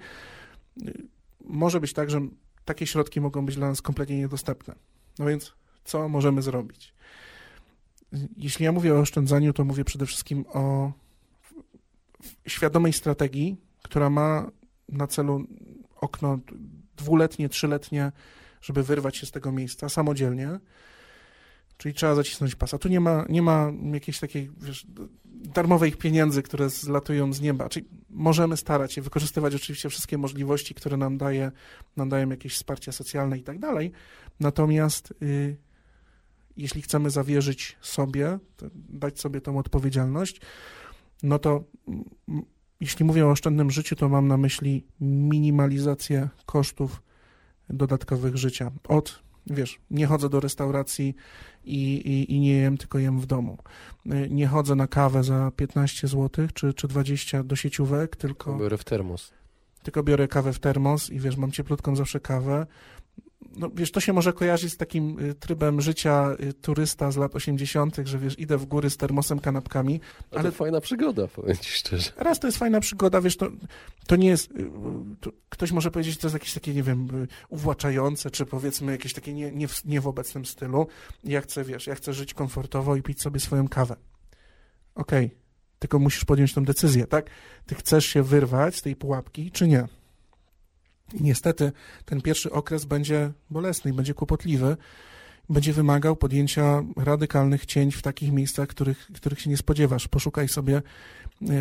Może 1.43 1.79
być 1.79 1.93
tak, 1.93 2.09
że 2.09 2.21
takie 2.65 2.87
środki 2.87 3.21
mogą 3.21 3.45
być 3.45 3.55
dla 3.55 3.67
nas 3.67 3.81
kompletnie 3.81 4.17
niedostępne. 4.17 4.75
No 5.19 5.25
więc 5.25 5.53
co 5.83 6.09
możemy 6.09 6.41
zrobić? 6.41 6.93
Jeśli 8.37 8.65
ja 8.65 8.71
mówię 8.71 8.95
o 8.95 8.99
oszczędzaniu, 8.99 9.53
to 9.53 9.65
mówię 9.65 9.85
przede 9.85 10.05
wszystkim 10.05 10.45
o 10.47 10.91
świadomej 12.47 12.93
strategii, 12.93 13.57
która 13.81 14.09
ma 14.09 14.51
na 14.89 15.07
celu 15.07 15.47
okno 15.95 16.39
dwuletnie, 16.97 17.49
trzyletnie, 17.49 18.11
żeby 18.61 18.83
wyrwać 18.83 19.17
się 19.17 19.25
z 19.25 19.31
tego 19.31 19.51
miejsca 19.51 19.89
samodzielnie. 19.89 20.59
Czyli 21.77 21.95
trzeba 21.95 22.15
zacisnąć 22.15 22.55
pasa. 22.55 22.77
Tu 22.77 22.89
nie 22.89 22.99
ma, 22.99 23.25
nie 23.29 23.41
ma 23.41 23.71
jakiejś 23.93 24.19
takiej 24.19 24.51
wiesz, 24.61 24.87
pieniędzy, 25.99 26.43
które 26.43 26.69
zlatują 26.69 27.33
z 27.33 27.41
nieba. 27.41 27.69
Czyli 27.69 27.85
możemy 28.13 28.57
starać 28.57 28.93
się 28.93 29.01
wykorzystywać 29.01 29.55
oczywiście 29.55 29.89
wszystkie 29.89 30.17
możliwości, 30.17 30.73
które 30.73 30.97
nam, 30.97 31.17
daje, 31.17 31.51
nam 31.97 32.09
dają 32.09 32.29
jakieś 32.29 32.53
wsparcie 32.53 32.91
socjalne 32.91 33.37
i 33.37 33.43
tak 33.43 33.59
dalej. 33.59 33.91
Natomiast 34.39 35.13
y, 35.21 35.57
jeśli 36.57 36.81
chcemy 36.81 37.09
zawierzyć 37.09 37.77
sobie, 37.81 38.39
dać 38.75 39.19
sobie 39.19 39.41
tą 39.41 39.57
odpowiedzialność, 39.57 40.41
no 41.23 41.39
to 41.39 41.63
jeśli 42.79 43.05
mówię 43.05 43.25
o 43.25 43.31
oszczędnym 43.31 43.71
życiu, 43.71 43.95
to 43.95 44.09
mam 44.09 44.27
na 44.27 44.37
myśli 44.37 44.85
minimalizację 45.01 46.29
kosztów 46.45 47.01
dodatkowych 47.69 48.37
życia. 48.37 48.71
Od, 48.87 49.23
wiesz, 49.47 49.79
nie 49.91 50.07
chodzę 50.07 50.29
do 50.29 50.39
restauracji 50.39 51.15
i, 51.65 51.93
i, 51.95 52.33
i 52.33 52.39
nie 52.39 52.53
jem, 52.57 52.77
tylko 52.77 52.99
jem 52.99 53.19
w 53.19 53.25
domu. 53.25 53.57
Nie 54.29 54.47
chodzę 54.47 54.75
na 54.75 54.87
kawę 54.87 55.23
za 55.23 55.51
15 55.55 56.07
zł 56.07 56.47
czy, 56.53 56.73
czy 56.73 56.87
20 56.87 57.43
do 57.43 57.55
sieciówek, 57.55 58.15
tylko, 58.15 58.57
Biorę 58.57 58.77
w 58.77 58.83
termos. 58.83 59.31
tylko 59.83 60.03
biorę 60.03 60.27
kawę 60.27 60.53
w 60.53 60.59
termos 60.59 61.09
i 61.09 61.19
wiesz, 61.19 61.37
mam 61.37 61.51
cieplutką 61.51 61.95
zawsze 61.95 62.19
kawę. 62.19 62.67
No 63.57 63.69
wiesz, 63.75 63.91
to 63.91 63.99
się 63.99 64.13
może 64.13 64.33
kojarzyć 64.33 64.73
z 64.73 64.77
takim 64.77 65.19
y, 65.19 65.33
trybem 65.35 65.81
życia 65.81 66.31
y, 66.39 66.53
turysta 66.53 67.11
z 67.11 67.17
lat 67.17 67.35
80., 67.35 67.97
że 68.03 68.19
wiesz, 68.19 68.39
idę 68.39 68.57
w 68.57 68.65
góry 68.65 68.89
z 68.89 68.97
termosem, 68.97 69.39
kanapkami, 69.39 69.99
Ale 70.31 70.39
Ale- 70.41 70.51
to 70.51 70.57
fajna 70.57 70.81
przygoda, 70.81 71.27
powiem 71.27 71.57
ci 71.57 71.71
szczerze. 71.71 72.11
Raz 72.17 72.39
to 72.39 72.47
jest 72.47 72.57
fajna 72.57 72.79
przygoda, 72.79 73.21
wiesz, 73.21 73.37
to, 73.37 73.47
to 74.07 74.15
nie 74.15 74.27
jest. 74.27 74.51
y, 74.51 74.69
To 75.21 75.31
ktoś 75.49 75.71
może 75.71 75.91
powiedzieć, 75.91 76.13
że 76.13 76.19
to 76.19 76.27
jest 76.27 76.33
jakieś 76.33 76.53
takie, 76.53 76.73
nie 76.73 76.83
wiem, 76.83 77.27
uwłaczające, 77.49 78.31
czy 78.31 78.45
powiedzmy 78.45 78.91
jakieś 78.91 79.13
takie 79.13 79.33
nie, 79.33 79.51
nie, 79.51 79.67
w, 79.67 79.85
nie 79.85 80.01
w 80.01 80.07
obecnym 80.07 80.45
stylu. 80.45 80.87
Ja 81.23 81.41
chcę, 81.41 81.63
wiesz, 81.63 81.87
ja 81.87 81.95
chcę 81.95 82.13
żyć 82.13 82.33
komfortowo 82.33 82.95
i 82.95 83.01
pić 83.01 83.21
sobie 83.21 83.39
swoją 83.39 83.67
kawę. 83.67 83.95
Okej, 84.95 85.31
tylko 85.79 85.99
musisz 85.99 86.25
podjąć 86.25 86.53
tę 86.53 86.63
decyzję, 86.63 87.07
tak? 87.07 87.29
Ty 87.65 87.75
chcesz 87.75 88.05
się 88.05 88.23
wyrwać 88.23 88.75
z 88.75 88.81
tej 88.81 88.95
pułapki, 88.95 89.51
czy 89.51 89.67
nie? 89.67 89.87
I 91.13 91.23
niestety 91.23 91.71
ten 92.05 92.21
pierwszy 92.21 92.51
okres 92.51 92.85
będzie 92.85 93.31
bolesny 93.49 93.91
i 93.91 93.93
będzie 93.93 94.13
kłopotliwy. 94.13 94.77
Będzie 95.49 95.73
wymagał 95.73 96.15
podjęcia 96.15 96.83
radykalnych 96.97 97.65
cięć 97.65 97.95
w 97.95 98.01
takich 98.01 98.31
miejscach, 98.31 98.67
których, 98.67 99.09
których 99.15 99.41
się 99.41 99.49
nie 99.49 99.57
spodziewasz. 99.57 100.07
Poszukaj 100.07 100.47
sobie 100.47 100.81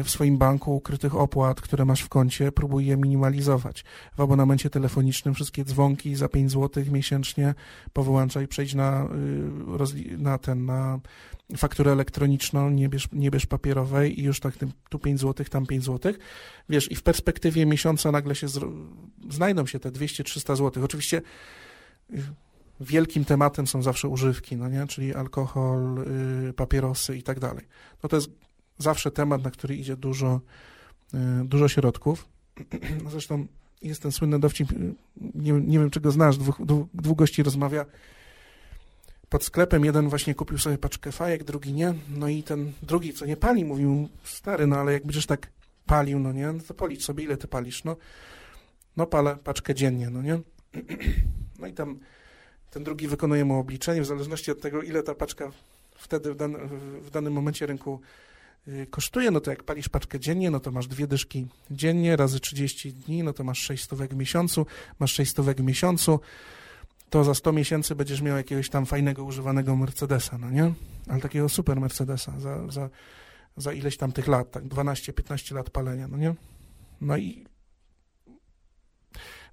w 0.05 0.11
swoim 0.11 0.39
banku 0.39 0.77
ukrytych 0.77 1.17
opłat, 1.17 1.61
które 1.61 1.85
masz 1.85 2.01
w 2.03 2.09
koncie, 2.09 2.53
próbuj 2.53 2.87
je 2.87 2.97
minimalizować. 2.97 3.85
W 4.17 4.21
abonamencie 4.21 4.71
telefonicznym 4.71 5.35
wszystkie 5.35 5.65
dzwonki 5.65 6.15
za 6.15 6.29
5 6.29 6.51
zł 6.51 6.85
miesięcznie 6.91 7.55
powyłączaj, 7.93 8.49
przejdź 8.49 8.75
na, 8.75 9.09
y, 10.11 10.19
na 10.19 10.39
ten, 10.39 10.67
na 10.67 11.01
fakturę 11.57 11.93
elektroniczną, 11.93 12.71
nie 12.71 12.89
bierz, 12.89 13.09
nie 13.13 13.31
bierz 13.31 13.47
papierowej 13.47 14.21
i 14.21 14.25
już 14.25 14.41
tak 14.41 14.55
tu 14.89 14.99
5 14.99 15.21
zł, 15.21 15.47
tam 15.51 15.67
5 15.67 15.85
zł. 15.85 16.13
Wiesz, 16.69 16.93
i 16.93 16.97
w 16.97 17.03
perspektywie 17.03 17.67
miesiąca 17.67 18.13
nagle 18.13 18.35
się 18.35 18.47
znajdą 19.31 19.67
się 19.67 19.79
te 19.79 19.91
200-300 19.91 20.57
zł. 20.57 20.85
Oczywiście 20.85 21.23
y, 22.11 22.23
wielkim 22.81 23.25
tematem 23.25 23.67
są 23.67 23.83
zawsze 23.83 24.09
używki, 24.09 24.57
no 24.57 24.69
nie? 24.69 24.87
Czyli 24.87 25.15
alkohol, 25.15 26.05
y, 26.49 26.53
papierosy 26.53 27.17
i 27.17 27.23
tak 27.23 27.41
dalej. 27.41 27.67
No 28.03 28.09
to 28.09 28.17
jest 28.17 28.31
zawsze 28.83 29.11
temat, 29.11 29.45
na 29.45 29.51
który 29.51 29.77
idzie 29.77 29.97
dużo, 29.97 30.41
y, 31.15 31.19
dużo 31.45 31.69
środków. 31.69 32.29
Zresztą 33.13 33.47
jest 33.83 34.03
ten 34.03 34.13
słynny 34.13 34.41
dowcip, 34.41 34.73
y, 34.73 34.95
nie, 35.35 35.53
nie 35.53 35.79
wiem, 35.79 35.91
czy 35.91 36.01
go 36.01 36.11
znasz, 36.11 36.39
dwóch, 36.39 36.61
dwóch, 36.95 37.17
gości 37.17 37.43
rozmawia 37.43 37.87
pod 39.29 39.45
sklepem, 39.45 39.85
jeden 39.85 40.09
właśnie 40.09 40.35
kupił 40.35 40.59
sobie 40.59 40.79
paczkę 40.79 41.13
fajek, 41.13 41.45
drugi 41.45 41.73
nie, 41.73 41.95
no 42.17 42.29
i 42.29 42.43
ten 42.43 42.73
drugi, 42.83 43.13
co 43.13 43.27
nie 43.27 43.37
pali, 43.37 43.65
mówił, 43.65 44.09
stary, 44.25 44.67
no 44.67 44.77
ale 44.77 44.93
jak 44.93 45.03
będziesz 45.03 45.27
tak 45.27 45.51
palił, 45.87 46.19
no 46.19 46.33
nie, 46.33 46.53
no 46.53 46.61
to 46.69 46.75
policz 46.75 47.03
sobie, 47.03 47.25
ile 47.25 47.37
ty 47.37 47.49
palisz, 47.49 47.85
no, 47.85 47.97
no 48.97 49.07
palę 49.07 49.37
paczkę 49.45 49.75
dziennie, 49.75 50.11
no 50.11 50.23
nie, 50.23 50.41
no 51.61 51.67
i 51.67 51.73
tam 51.73 51.99
ten 52.71 52.85
drugi 52.85 53.09
wykonuje 53.09 53.45
mu 53.45 53.59
obliczenie, 53.59 54.03
w 54.03 54.07
zależności 54.07 54.51
od 54.51 54.61
tego, 54.61 54.83
ile 54.83 55.03
ta 55.03 55.15
paczka 55.15 55.53
wtedy 55.97 56.33
w, 56.33 56.37
dan 56.37 56.57
w 57.01 57.11
danym 57.11 57.33
momencie 57.33 57.67
rynku 57.67 58.01
kosztuje, 58.91 59.31
no 59.31 59.41
to 59.41 59.51
jak 59.51 59.63
palisz 59.63 59.89
paczkę 59.89 60.21
dziennie, 60.21 60.51
no 60.51 60.61
to 60.61 60.71
masz 60.71 60.87
dwie 60.87 61.07
dyszki 61.07 61.47
dziennie, 61.71 62.17
razy 62.17 62.41
30 62.41 62.93
dni, 62.93 63.23
no 63.23 63.33
to 63.33 63.45
masz 63.45 63.59
6 63.59 63.85
stówek 63.85 64.15
w 64.15 64.17
miesiącu, 64.17 64.67
masz 64.99 65.13
6 65.13 65.31
stówek 65.31 65.59
w 65.59 65.65
miesiącu, 65.65 66.21
to 67.11 67.25
za 67.25 67.35
100 67.35 67.53
miesięcy 67.53 67.95
będziesz 67.95 68.23
miał 68.23 68.37
jakiegoś 68.37 68.69
tam 68.69 68.87
fajnego, 68.87 69.25
używanego 69.25 69.77
Mercedesa, 69.77 70.39
no 70.39 70.51
nie? 70.51 70.73
Ale 71.09 71.21
takiego 71.21 71.49
super 71.49 71.81
Mercedesa 71.81 72.41
za, 72.41 72.71
za, 72.71 72.91
za 73.57 73.73
ileś 73.73 73.97
tam 73.97 74.13
tych 74.13 74.29
lat, 74.29 74.51
tak 74.51 74.65
12-15 74.65 75.55
lat 75.55 75.71
palenia, 75.71 76.09
no 76.09 76.17
nie? 76.17 76.35
No 77.01 77.17
i 77.17 77.45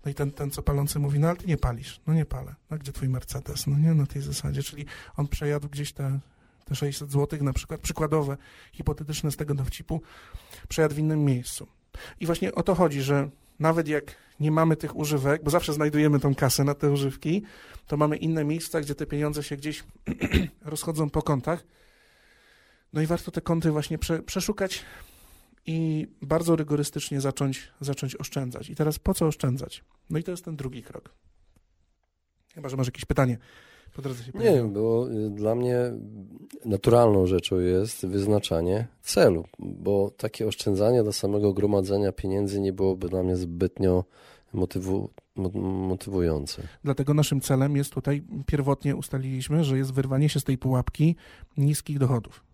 no 0.05 0.11
i 0.11 0.13
ten, 0.13 0.31
ten, 0.31 0.51
co 0.51 0.63
palący 0.63 0.99
mówi, 0.99 1.19
no 1.19 1.27
ale 1.27 1.37
ty 1.37 1.47
nie 1.47 1.57
palisz. 1.57 2.01
No 2.07 2.13
nie 2.13 2.25
palę. 2.25 2.55
No 2.69 2.77
gdzie 2.77 2.91
twój 2.91 3.09
Mercedes? 3.09 3.67
No 3.67 3.77
nie 3.77 3.93
na 3.93 4.05
tej 4.05 4.21
zasadzie. 4.21 4.63
Czyli 4.63 4.85
on 5.17 5.27
przejadł 5.27 5.69
gdzieś 5.69 5.93
te, 5.93 6.19
te 6.69 6.75
600 6.75 7.11
zł, 7.11 7.43
na 7.43 7.53
przykład 7.53 7.81
przykładowe, 7.81 8.37
hipotetyczne 8.73 9.31
z 9.31 9.35
tego 9.35 9.53
dowcipu, 9.53 10.01
przejadł 10.67 10.95
w 10.95 10.99
innym 10.99 11.25
miejscu. 11.25 11.67
I 12.19 12.25
właśnie 12.25 12.55
o 12.55 12.63
to 12.63 12.75
chodzi, 12.75 13.01
że 13.01 13.29
nawet 13.59 13.87
jak 13.87 14.15
nie 14.39 14.51
mamy 14.51 14.75
tych 14.75 14.95
używek, 14.95 15.43
bo 15.43 15.51
zawsze 15.51 15.73
znajdujemy 15.73 16.19
tą 16.19 16.35
kasę 16.35 16.63
na 16.63 16.73
te 16.73 16.91
używki, 16.91 17.43
to 17.87 17.97
mamy 17.97 18.17
inne 18.17 18.43
miejsca, 18.43 18.81
gdzie 18.81 18.95
te 18.95 19.05
pieniądze 19.05 19.43
się 19.43 19.57
gdzieś 19.57 19.83
rozchodzą 20.61 21.09
po 21.09 21.21
kątach. 21.21 21.63
No 22.93 23.01
i 23.01 23.05
warto 23.05 23.31
te 23.31 23.41
konty 23.41 23.71
właśnie 23.71 23.97
prze, 23.97 24.23
przeszukać 24.23 24.85
i 25.65 26.07
bardzo 26.21 26.55
rygorystycznie 26.55 27.21
zacząć, 27.21 27.71
zacząć 27.81 28.15
oszczędzać. 28.15 28.69
I 28.69 28.75
teraz 28.75 28.99
po 28.99 29.13
co 29.13 29.27
oszczędzać? 29.27 29.83
No 30.09 30.19
i 30.19 30.23
to 30.23 30.31
jest 30.31 30.45
ten 30.45 30.55
drugi 30.55 30.83
krok. 30.83 31.09
Chyba, 32.53 32.69
że 32.69 32.77
masz 32.77 32.87
jakieś 32.87 33.05
pytanie. 33.05 33.37
Po 33.93 34.01
drodze 34.01 34.23
się 34.23 34.31
Nie, 34.35 34.63
bo 34.63 35.07
y, 35.11 35.29
dla 35.29 35.55
mnie 35.55 35.77
naturalną 36.65 37.25
rzeczą 37.25 37.59
jest 37.59 38.05
wyznaczanie 38.05 38.87
celu, 39.01 39.45
bo 39.59 40.11
takie 40.17 40.47
oszczędzanie 40.47 41.03
do 41.03 41.13
samego 41.13 41.53
gromadzenia 41.53 42.11
pieniędzy 42.11 42.61
nie 42.61 42.73
byłoby 42.73 43.09
dla 43.09 43.23
mnie 43.23 43.35
zbytnio 43.35 44.03
motywu, 44.53 45.09
motywujące. 45.63 46.61
Dlatego 46.83 47.13
naszym 47.13 47.41
celem 47.41 47.75
jest 47.75 47.93
tutaj, 47.93 48.23
pierwotnie 48.45 48.95
ustaliliśmy, 48.95 49.63
że 49.63 49.77
jest 49.77 49.93
wyrwanie 49.93 50.29
się 50.29 50.39
z 50.39 50.43
tej 50.43 50.57
pułapki 50.57 51.15
niskich 51.57 51.99
dochodów 51.99 52.49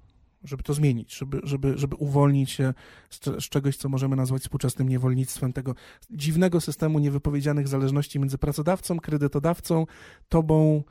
żeby 0.45 0.63
to 0.63 0.73
zmienić, 0.73 1.17
żeby, 1.17 1.39
żeby, 1.43 1.77
żeby 1.77 1.95
uwolnić 1.95 2.51
się 2.51 2.73
z, 3.09 3.19
z, 3.25 3.49
czegoś, 3.49 3.77
co 3.77 3.89
możemy 3.89 4.15
nazwać 4.15 4.41
współczesnym 4.41 4.89
niewolnictwem, 4.89 5.53
tego 5.53 5.75
dziwnego 6.09 6.61
systemu 6.61 6.99
niewypowiedzianych 6.99 7.67
zależności 7.67 8.19
między 8.19 8.37
pracodawcą, 8.37 8.99
kredytodawcą, 8.99 9.85
tobą 10.29 10.83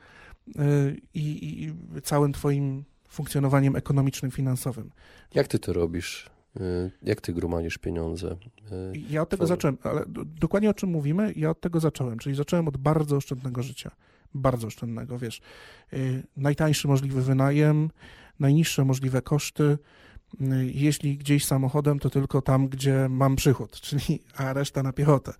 yy, 0.47 0.97
i, 1.13 1.73
całym 2.03 2.33
twoim 2.33 2.83
funkcjonowaniem 3.09 3.75
ekonomicznym, 3.75 4.31
finansowym. 4.31 4.91
Jak 5.33 5.47
ty 5.47 5.59
to 5.59 5.73
robisz? 5.73 6.29
Y, 6.59 6.91
jak 7.03 7.21
ty 7.21 7.33
gromadzisz 7.33 7.77
pieniądze? 7.77 8.31
Y, 8.31 8.97
ja 9.09 9.21
od 9.21 9.29
tego 9.29 9.47
zacząłem, 9.47 9.77
ale 9.83 10.03
dokładnie 10.25 10.69
o 10.69 10.73
czym 10.73 10.89
mówimy, 10.89 11.33
ja 11.35 11.49
od 11.49 11.61
tego 11.61 11.79
zacząłem, 11.79 12.19
czyli 12.19 12.35
zacząłem 12.35 12.67
od 12.67 12.77
bardzo 12.77 13.15
oszczędnego 13.15 13.63
życia. 13.63 13.91
Bardzo 14.33 14.67
oszczędnego, 14.67 15.19
wiesz. 15.19 15.41
Najtańszy 16.37 16.87
możliwy 16.87 17.21
wynajem, 17.21 17.89
najniższe 18.39 18.85
możliwe 18.85 19.21
koszty. 19.21 19.77
Jeśli 20.73 21.17
gdzieś 21.17 21.45
samochodem, 21.45 21.99
to 21.99 22.09
tylko 22.09 22.41
tam, 22.41 22.67
gdzie 22.67 23.09
mam 23.09 23.35
przychód, 23.35 23.79
czyli 23.81 24.19
a 24.37 24.53
reszta 24.53 24.83
na 24.83 24.93
piechotę. 24.93 25.33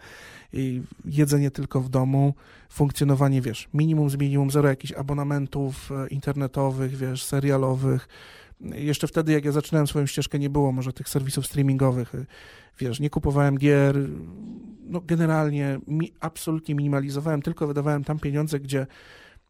I 0.54 0.82
jedzenie 1.06 1.52
tylko 1.52 1.82
w 1.82 1.90
domu, 1.90 2.34
funkcjonowanie, 2.70 3.42
wiesz, 3.42 3.70
minimum 3.74 4.10
z 4.10 4.18
minimum, 4.18 4.52
zero 4.52 4.70
jakichś 4.70 4.94
abonamentów 4.94 5.92
e, 5.92 6.08
internetowych, 6.08 6.98
wiesz, 6.98 7.24
serialowych. 7.24 8.08
Jeszcze 8.62 9.08
wtedy, 9.08 9.32
jak 9.32 9.46
ja 9.46 9.52
zaczynałem 9.52 9.88
swoją 9.88 10.06
ścieżkę, 10.06 10.40
nie 10.40 10.50
było 10.50 10.72
może 10.72 10.94
tych 10.94 11.10
serwisów 11.10 11.46
streamingowych, 11.46 12.16
e, 12.16 12.26
wiesz, 12.80 13.00
nie 13.00 13.10
kupowałem 13.10 13.58
gier, 13.58 13.96
no 14.86 15.02
generalnie 15.02 15.80
mi, 15.88 16.14
absolutnie 16.20 16.76
minimalizowałem, 16.76 17.42
tylko 17.42 17.68
wydawałem 17.68 18.04
tam 18.04 18.20
pieniądze, 18.20 18.60
gdzie 18.60 18.88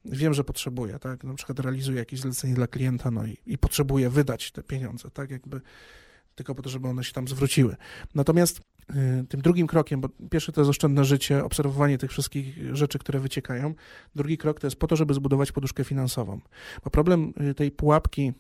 wiem, 0.06 0.34
że 0.34 0.44
potrzebuję, 0.44 1.00
tak, 1.00 1.24
na 1.24 1.34
przykład 1.34 1.60
realizuję 1.60 2.00
jakieś 2.00 2.20
zlecenie 2.20 2.54
dla 2.54 2.68
klienta, 2.68 3.12
no 3.12 3.26
i, 3.26 3.38
i 3.46 3.58
potrzebuję 3.58 4.10
wydać 4.10 4.52
te 4.52 4.64
pieniądze, 4.64 5.12
tak, 5.12 5.32
jakby 5.32 5.62
tylko 6.36 6.56
po 6.56 6.62
to, 6.62 6.70
żeby 6.70 6.88
one 6.88 7.04
się 7.04 7.14
tam 7.14 7.28
zwróciły. 7.28 7.76
Natomiast 8.16 8.62
y, 8.90 9.26
tym 9.30 9.42
drugim 9.42 9.68
krokiem, 9.68 10.02
bo 10.02 10.10
pierwszy 10.30 10.52
to 10.52 10.62
jest 10.62 10.70
oszczędne 10.70 11.06
życie, 11.06 11.44
obserwowanie 11.44 11.98
tych 11.98 12.12
wszystkich 12.12 12.76
rzeczy, 12.76 13.00
które 13.00 13.20
wyciekają. 13.20 13.74
Drugi 14.16 14.38
krok 14.38 14.60
to 14.60 14.68
jest 14.68 14.78
po 14.78 14.88
to, 14.88 14.96
żeby 14.96 15.14
zbudować 15.14 15.52
poduszkę 15.52 15.84
finansową. 15.84 16.40
Bo 16.84 16.90
problem 16.90 17.34
y, 17.50 17.54
tej 17.54 17.72
pułapki 17.72 18.34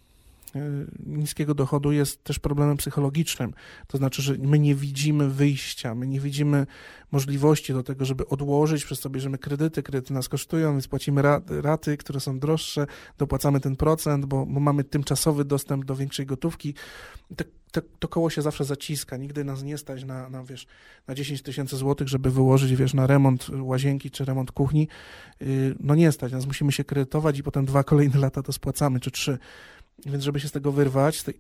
Niskiego 1.06 1.56
dochodu 1.56 1.92
jest 1.92 2.24
też 2.24 2.40
problemem 2.40 2.78
psychologicznym. 2.78 3.54
To 3.88 3.98
znaczy, 3.98 4.22
że 4.22 4.36
my 4.38 4.60
nie 4.60 4.76
widzimy 4.76 5.30
wyjścia, 5.30 5.96
my 5.96 6.08
nie 6.08 6.20
widzimy 6.20 6.68
możliwości 7.12 7.74
do 7.74 7.84
tego, 7.84 8.06
żeby 8.06 8.28
odłożyć, 8.28 8.86
przez 8.86 9.00
sobie, 9.00 9.20
że 9.20 9.30
my 9.30 9.38
kredyty, 9.38 9.84
kredyty 9.84 10.14
nas 10.14 10.30
kosztują, 10.30 10.72
więc 10.72 10.88
płacimy 10.88 11.22
raty, 11.50 11.98
które 11.98 12.20
są 12.20 12.40
droższe, 12.40 12.88
dopłacamy 13.18 13.60
ten 13.60 13.76
procent, 13.76 14.26
bo, 14.26 14.46
bo 14.46 14.60
mamy 14.60 14.84
tymczasowy 14.84 15.46
dostęp 15.46 15.86
do 15.86 15.96
większej 15.96 16.26
gotówki. 16.26 16.74
Te, 17.36 17.44
te, 17.72 17.82
to 18.00 18.08
koło 18.08 18.30
się 18.30 18.42
zawsze 18.42 18.66
zaciska, 18.66 19.18
nigdy 19.18 19.44
nas 19.44 19.64
nie 19.64 19.78
stać 19.78 20.04
na, 20.04 20.30
na, 20.30 20.44
wiesz, 20.44 20.68
na 21.08 21.16
10 21.16 21.42
tysięcy 21.42 21.78
złotych, 21.78 22.08
żeby 22.08 22.32
wyłożyć, 22.32 22.76
wiesz, 22.76 22.94
na 22.94 23.08
remont 23.08 23.50
łazienki 23.50 24.12
czy 24.12 24.26
remont 24.26 24.52
kuchni. 24.52 24.88
Y, 25.42 25.76
no 25.80 25.96
nie 25.96 26.12
stać, 26.12 26.32
nas 26.32 26.46
musimy 26.46 26.72
się 26.72 26.84
kredytować 26.84 27.40
i 27.40 27.44
potem 27.44 27.66
dwa 27.66 27.84
kolejne 27.84 28.20
lata 28.20 28.44
to 28.44 28.54
spłacamy, 28.54 29.00
czy 29.00 29.12
trzy. 29.12 29.38
Więc 30.06 30.24
żeby 30.24 30.40
się 30.40 30.48
z 30.48 30.52
tego 30.52 30.72
wyrwać, 30.72 31.24
to 31.24 31.32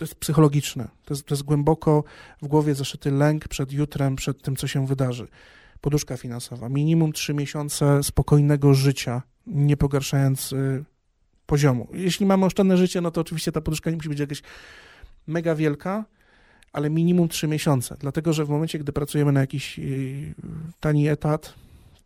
jest 0.00 0.14
psychologiczne. 0.14 0.88
To 1.04 1.14
jest, 1.14 1.26
to 1.26 1.34
jest 1.34 1.42
głęboko 1.42 2.04
w 2.42 2.46
głowie 2.46 2.74
zaszyty 2.74 3.10
lęk 3.10 3.48
przed 3.48 3.72
jutrem, 3.72 4.16
przed 4.16 4.42
tym, 4.42 4.56
co 4.56 4.66
się 4.66 4.86
wydarzy. 4.86 5.28
Poduszka 5.80 6.16
finansowa. 6.16 6.68
Minimum 6.68 7.12
trzy 7.12 7.34
miesiące 7.34 8.02
spokojnego 8.02 8.74
życia, 8.74 9.22
nie 9.46 9.76
pogarszając 9.76 10.52
y, 10.52 10.84
poziomu. 11.46 11.88
Jeśli 11.92 12.26
mamy 12.26 12.44
oszczędne 12.46 12.76
życie, 12.76 13.00
no 13.00 13.10
to 13.10 13.20
oczywiście 13.20 13.52
ta 13.52 13.60
poduszka 13.60 13.90
nie 13.90 13.96
musi 13.96 14.08
być 14.08 14.18
jakaś 14.18 14.42
mega 15.26 15.54
wielka, 15.54 16.04
ale 16.72 16.90
minimum 16.90 17.28
trzy 17.28 17.48
miesiące. 17.48 17.96
Dlatego, 18.00 18.32
że 18.32 18.44
w 18.44 18.48
momencie, 18.48 18.78
gdy 18.78 18.92
pracujemy 18.92 19.32
na 19.32 19.40
jakiś 19.40 19.78
y, 19.78 20.34
tani 20.80 21.08
etat, 21.08 21.54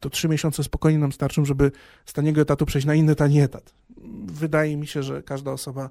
to 0.00 0.10
trzy 0.10 0.28
miesiące 0.28 0.64
spokojnie 0.64 0.98
nam 0.98 1.12
starczą, 1.12 1.44
żeby 1.44 1.72
z 2.06 2.12
taniego 2.12 2.40
etatu 2.40 2.66
przejść 2.66 2.86
na 2.86 2.94
inny 2.94 3.14
tani 3.14 3.40
etat. 3.40 3.74
Wydaje 4.24 4.76
mi 4.76 4.86
się, 4.86 5.02
że 5.02 5.22
każda 5.22 5.52
osoba, 5.52 5.90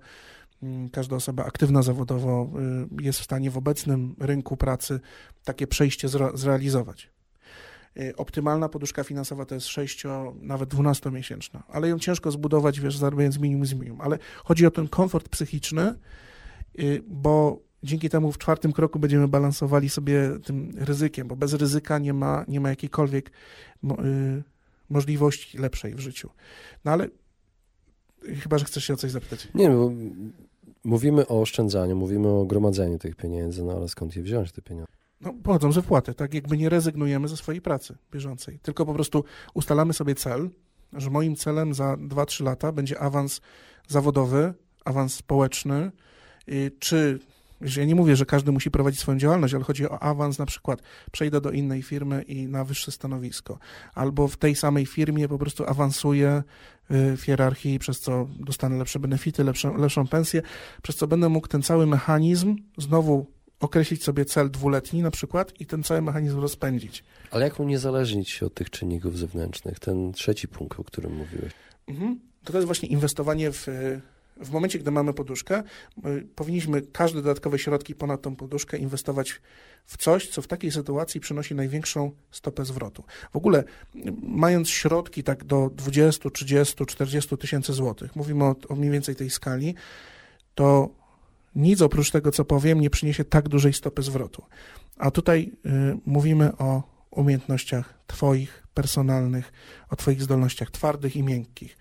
mm, 0.63 0.89
każda 0.89 1.15
osoba 1.15 1.46
aktywna 1.46 1.82
zawodowo 1.82 2.50
y, 3.00 3.04
jest 3.04 3.20
w 3.20 3.24
stanie 3.24 3.52
w 3.52 3.58
obecnym 3.58 4.15
rynku 4.20 4.58
pracy 4.58 5.00
takie 5.43 5.67
przejście 5.67 6.08
zrealizować. 6.34 7.10
Y, 8.00 8.15
optymalna 8.15 8.70
poduszka 8.70 9.04
finansowa 9.04 9.46
to 9.46 9.56
jest 9.56 9.67
6, 9.67 10.04
nawet 10.41 10.70
12-miesięczna, 10.70 11.63
ale 11.67 11.89
ją 11.89 12.00
ciężko 12.00 12.32
zbudować, 12.32 12.80
wiesz, 12.80 12.98
zarabiając 12.98 13.39
minimum 13.39 13.65
z 13.65 13.74
minimum. 13.74 14.02
Ale 14.02 14.17
chodzi 14.43 14.65
o 14.65 14.72
ten 14.72 14.88
komfort 14.88 15.30
psychiczny, 15.30 15.93
y, 16.80 17.04
bo 17.08 17.66
dzięki 17.84 18.10
temu 18.10 18.32
w 18.32 18.38
czwartym 18.38 18.74
kroku 18.74 19.00
będziemy 19.00 19.28
balansowali 19.28 19.90
sobie 19.90 20.40
tym 20.44 20.72
ryzykiem, 20.76 21.28
bo 21.28 21.36
bez 21.36 21.54
ryzyka 21.54 22.00
nie 22.00 22.13
ma, 22.13 22.46
nie 22.48 22.60
ma 22.60 22.70
jakiejkolwiek 22.70 23.30
y, 23.30 24.44
możliwości 24.90 25.58
lepszej 25.58 25.96
w 25.96 26.00
życiu. 26.00 26.30
No 26.86 26.92
ale 26.92 27.08
chyba, 28.42 28.58
że 28.58 28.66
chcesz 28.66 28.84
się 28.86 28.94
o 28.94 28.98
coś 28.98 29.12
zapytać. 29.12 29.48
Nie, 29.56 29.70
bo 29.70 29.92
mówimy 30.84 31.28
o 31.28 31.42
oszczędzaniu, 31.42 31.96
mówimy 31.96 32.28
o 32.28 32.46
gromadzeniu 32.46 33.00
tych 33.00 33.16
pieniędzy, 33.16 33.63
no 33.63 33.74
ale 33.74 33.88
skąd 33.88 34.16
je 34.16 34.24
wziąć, 34.24 34.52
te 34.52 34.62
pieniądze? 34.62 34.92
No, 35.22 35.34
pochodzą 35.44 35.72
ze 35.72 35.82
wpłaty, 35.82 36.13
tak 36.13 36.34
jakby 36.34 36.58
nie 36.58 36.70
rezygnujemy 36.70 37.28
ze 37.28 37.38
swojej 37.38 37.62
pracy 37.62 37.98
bieżącej, 38.12 38.60
tylko 38.60 38.86
po 38.86 38.94
prostu 38.94 39.24
ustalamy 39.54 39.94
sobie 39.94 40.16
cel, 40.16 40.50
że 40.94 41.10
moim 41.10 41.36
celem 41.36 41.74
za 41.74 41.94
2-3 41.94 42.44
lata 42.44 42.72
będzie 42.72 43.00
awans 43.00 43.42
zawodowy, 43.88 44.54
awans 44.86 45.13
społeczny, 45.13 45.92
y, 46.50 46.72
czy 47.65 47.80
ja 47.80 47.86
nie 47.86 47.96
mówię, 47.96 48.15
że 48.15 48.26
każdy 48.26 48.52
musi 48.52 48.72
prowadzić 48.72 49.00
swoją 49.00 49.17
działalność, 49.17 49.54
ale 49.54 49.63
chodzi 49.63 49.89
o 49.89 50.00
awans, 50.00 50.39
na 50.39 50.46
przykład 50.46 50.82
przejdę 51.12 51.41
do 51.41 51.52
innej 51.52 51.84
firmy 51.84 52.22
i 52.22 52.48
na 52.48 52.63
wyższe 52.63 52.91
stanowisko, 52.91 53.60
albo 53.96 54.28
w 54.28 54.38
tej 54.38 54.56
samej 54.56 54.86
firmie 54.86 55.28
po 55.28 55.38
prostu 55.38 55.65
awansuję 55.65 56.43
y, 56.91 57.17
w 57.17 57.22
hierarchii, 57.22 57.80
przez 57.80 58.00
co 58.00 58.28
dostanę 58.39 58.78
lepsze 58.78 59.00
benefity, 59.00 59.43
lepszą, 59.43 59.78
lepszą 59.78 60.08
pensję, 60.08 60.41
przez 60.82 60.96
co 60.96 61.08
będę 61.08 61.30
mógł 61.30 61.48
ten 61.48 61.63
cały 61.63 61.88
mechanizm 61.88 62.56
znowu 62.78 63.26
określić 63.60 64.04
sobie 64.04 64.26
cel 64.26 64.52
dwuletni 64.52 65.02
na 65.02 65.12
przykład 65.12 65.54
i 65.60 65.65
ten 65.65 65.84
cały 65.84 66.02
mechanizm 66.02 66.39
rozpędzić. 66.39 67.04
Ale 67.32 67.46
jak 67.46 67.60
uniezależnić 67.60 68.30
się 68.30 68.46
od 68.46 68.54
tych 68.54 68.70
czynników 68.70 69.17
zewnętrznych? 69.17 69.80
Ten 69.80 70.13
trzeci 70.13 70.48
punkt, 70.48 70.80
o 70.80 70.84
którym 70.84 71.15
mówiłeś. 71.15 71.54
Mhm. 71.88 72.20
To, 72.43 72.52
to 72.52 72.58
jest 72.58 72.65
właśnie 72.65 72.89
inwestowanie 72.89 73.52
w 73.52 73.67
w 74.39 74.52
momencie, 74.52 74.80
gdy 74.80 74.91
mamy 74.91 75.13
poduszkę, 75.13 75.63
powinniśmy 76.36 76.82
każde 76.82 77.21
dodatkowe 77.21 77.60
środki 77.60 77.95
ponad 77.95 78.21
tą 78.21 78.36
poduszkę 78.36 78.78
inwestować 78.78 79.41
w 79.86 79.97
coś, 79.97 80.28
co 80.30 80.41
w 80.41 80.47
takiej 80.47 80.71
sytuacji 80.71 81.19
przynosi 81.19 81.56
największą 81.56 82.12
stopę 82.32 82.65
zwrotu. 82.65 83.04
W 83.34 83.36
ogóle, 83.36 83.63
mając 84.21 84.69
środki 84.69 85.23
tak 85.23 85.43
do 85.43 85.69
20, 85.76 86.30
30, 86.30 86.86
40 86.86 87.38
tysięcy 87.38 87.73
złotych, 87.73 88.15
mówimy 88.15 88.43
o, 88.43 88.56
o 88.69 88.76
mniej 88.76 88.91
więcej 88.91 89.15
tej 89.15 89.30
skali, 89.30 89.76
to 90.56 90.89
nic 91.56 91.82
oprócz 91.82 92.12
tego, 92.12 92.32
co 92.32 92.45
powiem, 92.45 92.82
nie 92.82 92.89
przyniesie 92.89 93.26
tak 93.26 93.50
dużej 93.50 93.73
stopy 93.73 94.02
zwrotu. 94.02 94.43
A 94.97 95.12
tutaj 95.12 95.52
y, 95.65 95.69
mówimy 96.06 96.58
o 96.58 96.84
umiejętnościach 97.12 97.93
Twoich, 98.08 98.67
personalnych, 98.73 99.54
o 99.89 99.95
Twoich 99.95 100.21
zdolnościach 100.21 100.71
twardych 100.71 101.15
i 101.15 101.23
miękkich. 101.23 101.78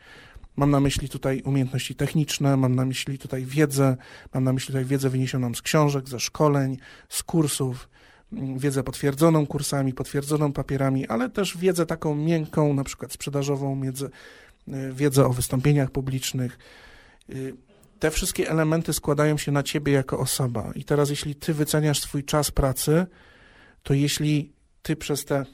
Mam 0.57 0.71
na 0.71 0.81
myśli 0.81 1.09
tutaj 1.09 1.43
umiejętności 1.45 1.95
techniczne, 1.95 2.57
mam 2.57 2.75
na 2.75 2.85
myśli 2.85 3.19
tutaj 3.19 3.45
wiedzę, 3.45 3.97
mam 4.35 4.45
na 4.45 4.53
myśli 4.53 4.67
tutaj 4.67 4.85
wiedzę 4.85 5.11
wyniesioną 5.11 5.55
z 5.55 5.63
książek, 5.63 6.09
ze 6.09 6.21
szkoleń, 6.21 6.79
z 7.09 7.23
kursów, 7.23 7.89
mm, 8.33 8.59
wiedzę 8.59 8.83
potwierdzoną 8.83 9.47
kursami, 9.47 9.93
potwierdzoną 9.93 10.53
papierami, 10.53 11.07
ale 11.07 11.31
też 11.31 11.57
wiedzę 11.57 11.87
taką 11.87 12.15
miękką, 12.15 12.75
na 12.75 12.85
przykład 12.85 13.13
sprzedażową, 13.13 13.81
wiedzę, 13.81 14.09
y, 14.69 14.93
wiedzę 14.93 15.27
o 15.27 15.33
wystąpieniach 15.33 15.91
publicznych. 15.91 16.59
Y, 17.31 17.55
te 17.99 18.11
wszystkie 18.11 18.51
elementy 18.51 18.93
składają 18.93 19.37
się 19.37 19.53
na 19.53 19.63
ciebie 19.63 19.93
jako 19.93 20.19
osoba. 20.19 20.73
I 20.75 20.85
teraz, 20.85 21.11
jeśli 21.11 21.35
ty 21.35 21.55
wyceniasz 21.55 22.01
swój 22.01 22.25
czas 22.25 22.51
pracy, 22.51 23.07
to 23.83 23.95
jeśli 23.95 24.53
ty 24.83 24.97
przez 24.97 25.25
te, 25.25 25.47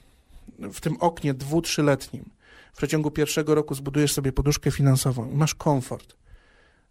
w 0.58 0.80
tym 0.80 0.96
oknie 0.96 1.34
dwu, 1.34 1.62
trzyletnim 1.62 2.24
w 2.72 2.76
przeciągu 2.76 3.10
pierwszego 3.10 3.54
roku 3.54 3.74
zbudujesz 3.74 4.12
sobie 4.12 4.32
poduszkę 4.32 4.70
finansową 4.70 5.30
i 5.30 5.34
masz 5.34 5.54
komfort, 5.54 6.16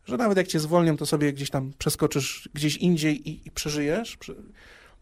że 0.05 0.17
nawet 0.17 0.37
jak 0.37 0.47
cię 0.47 0.59
zwolnią, 0.59 0.97
to 0.97 1.05
sobie 1.05 1.33
gdzieś 1.33 1.49
tam 1.49 1.73
przeskoczysz 1.77 2.49
gdzieś 2.53 2.77
indziej 2.77 3.29
i, 3.29 3.47
i 3.47 3.51
przeżyjesz, 3.51 4.17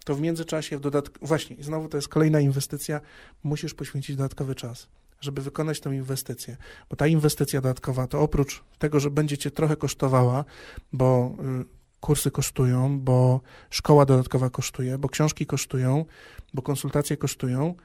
to 0.06 0.16
w 0.16 0.22
międzyczasie 0.22 0.78
w 0.78 0.82
dodatku, 0.82 1.28
właśnie, 1.28 1.56
znowu 1.60 1.88
to 1.88 1.98
jest 1.98 2.08
kolejna 2.08 2.40
inwestycja, 2.40 3.02
musisz 3.44 3.74
poświęcić 3.74 4.16
dodatkowy 4.16 4.56
czas, 4.56 4.88
żeby 5.22 5.42
wykonać 5.42 5.80
tę 5.80 5.96
inwestycję, 5.96 6.58
bo 6.90 6.96
ta 6.96 7.08
inwestycja 7.08 7.62
dodatkowa 7.62 8.08
to 8.08 8.22
oprócz 8.22 8.64
tego, 8.78 9.00
że 9.00 9.12
będzie 9.12 9.38
cię 9.38 9.52
trochę 9.52 9.76
kosztowała, 9.76 10.46
bo 10.94 11.36
y, 11.62 11.66
kursy 12.00 12.32
kosztują, 12.32 13.00
bo 13.00 13.42
szkoła 13.70 14.06
dodatkowa 14.06 14.50
kosztuje, 14.50 14.98
bo 14.98 15.10
książki 15.10 15.46
kosztują, 15.46 16.06
bo 16.54 16.62
konsultacje 16.62 17.18
kosztują, 17.18 17.76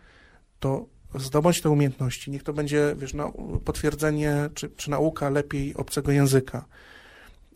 to 0.60 0.86
zdobądź 1.14 1.60
te 1.60 1.70
umiejętności. 1.70 2.30
Niech 2.30 2.42
to 2.42 2.52
będzie, 2.52 2.94
wiesz, 2.98 3.14
no, 3.14 3.32
potwierdzenie, 3.64 4.50
czy, 4.54 4.70
czy 4.70 4.90
nauka 4.90 5.30
lepiej 5.30 5.74
obcego 5.74 6.12
języka. 6.12 6.64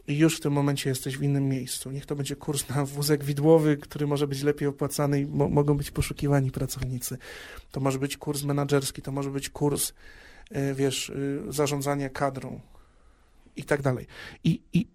I 0.08 0.18
już 0.18 0.36
w 0.36 0.40
tym 0.40 0.52
momencie 0.52 0.90
jesteś 0.90 1.18
w 1.18 1.22
innym 1.22 1.48
miejscu. 1.48 1.90
Niech 1.90 2.06
to 2.06 2.16
będzie 2.16 2.36
kurs 2.36 2.68
na 2.68 2.84
wózek 2.84 3.24
widłowy, 3.24 3.76
który 3.76 4.06
może 4.06 4.26
być 4.26 4.42
lepiej 4.42 4.68
opłacany 4.68 5.20
i 5.20 5.26
mo 5.26 5.48
mogą 5.48 5.76
być 5.76 5.90
poszukiwani 5.90 6.50
pracownicy. 6.50 7.18
To 7.70 7.80
może 7.80 7.98
być 7.98 8.16
kurs 8.16 8.42
menedżerski, 8.42 9.02
to 9.02 9.12
może 9.12 9.30
być 9.30 9.50
kurs, 9.50 9.92
y, 10.56 10.74
wiesz, 10.74 11.08
y, 11.08 11.42
zarządzania 11.48 12.08
kadrą 12.08 12.60
i 13.56 13.64
tak 13.64 13.82
dalej. 13.82 14.06
I, 14.44 14.62
I 14.72 14.88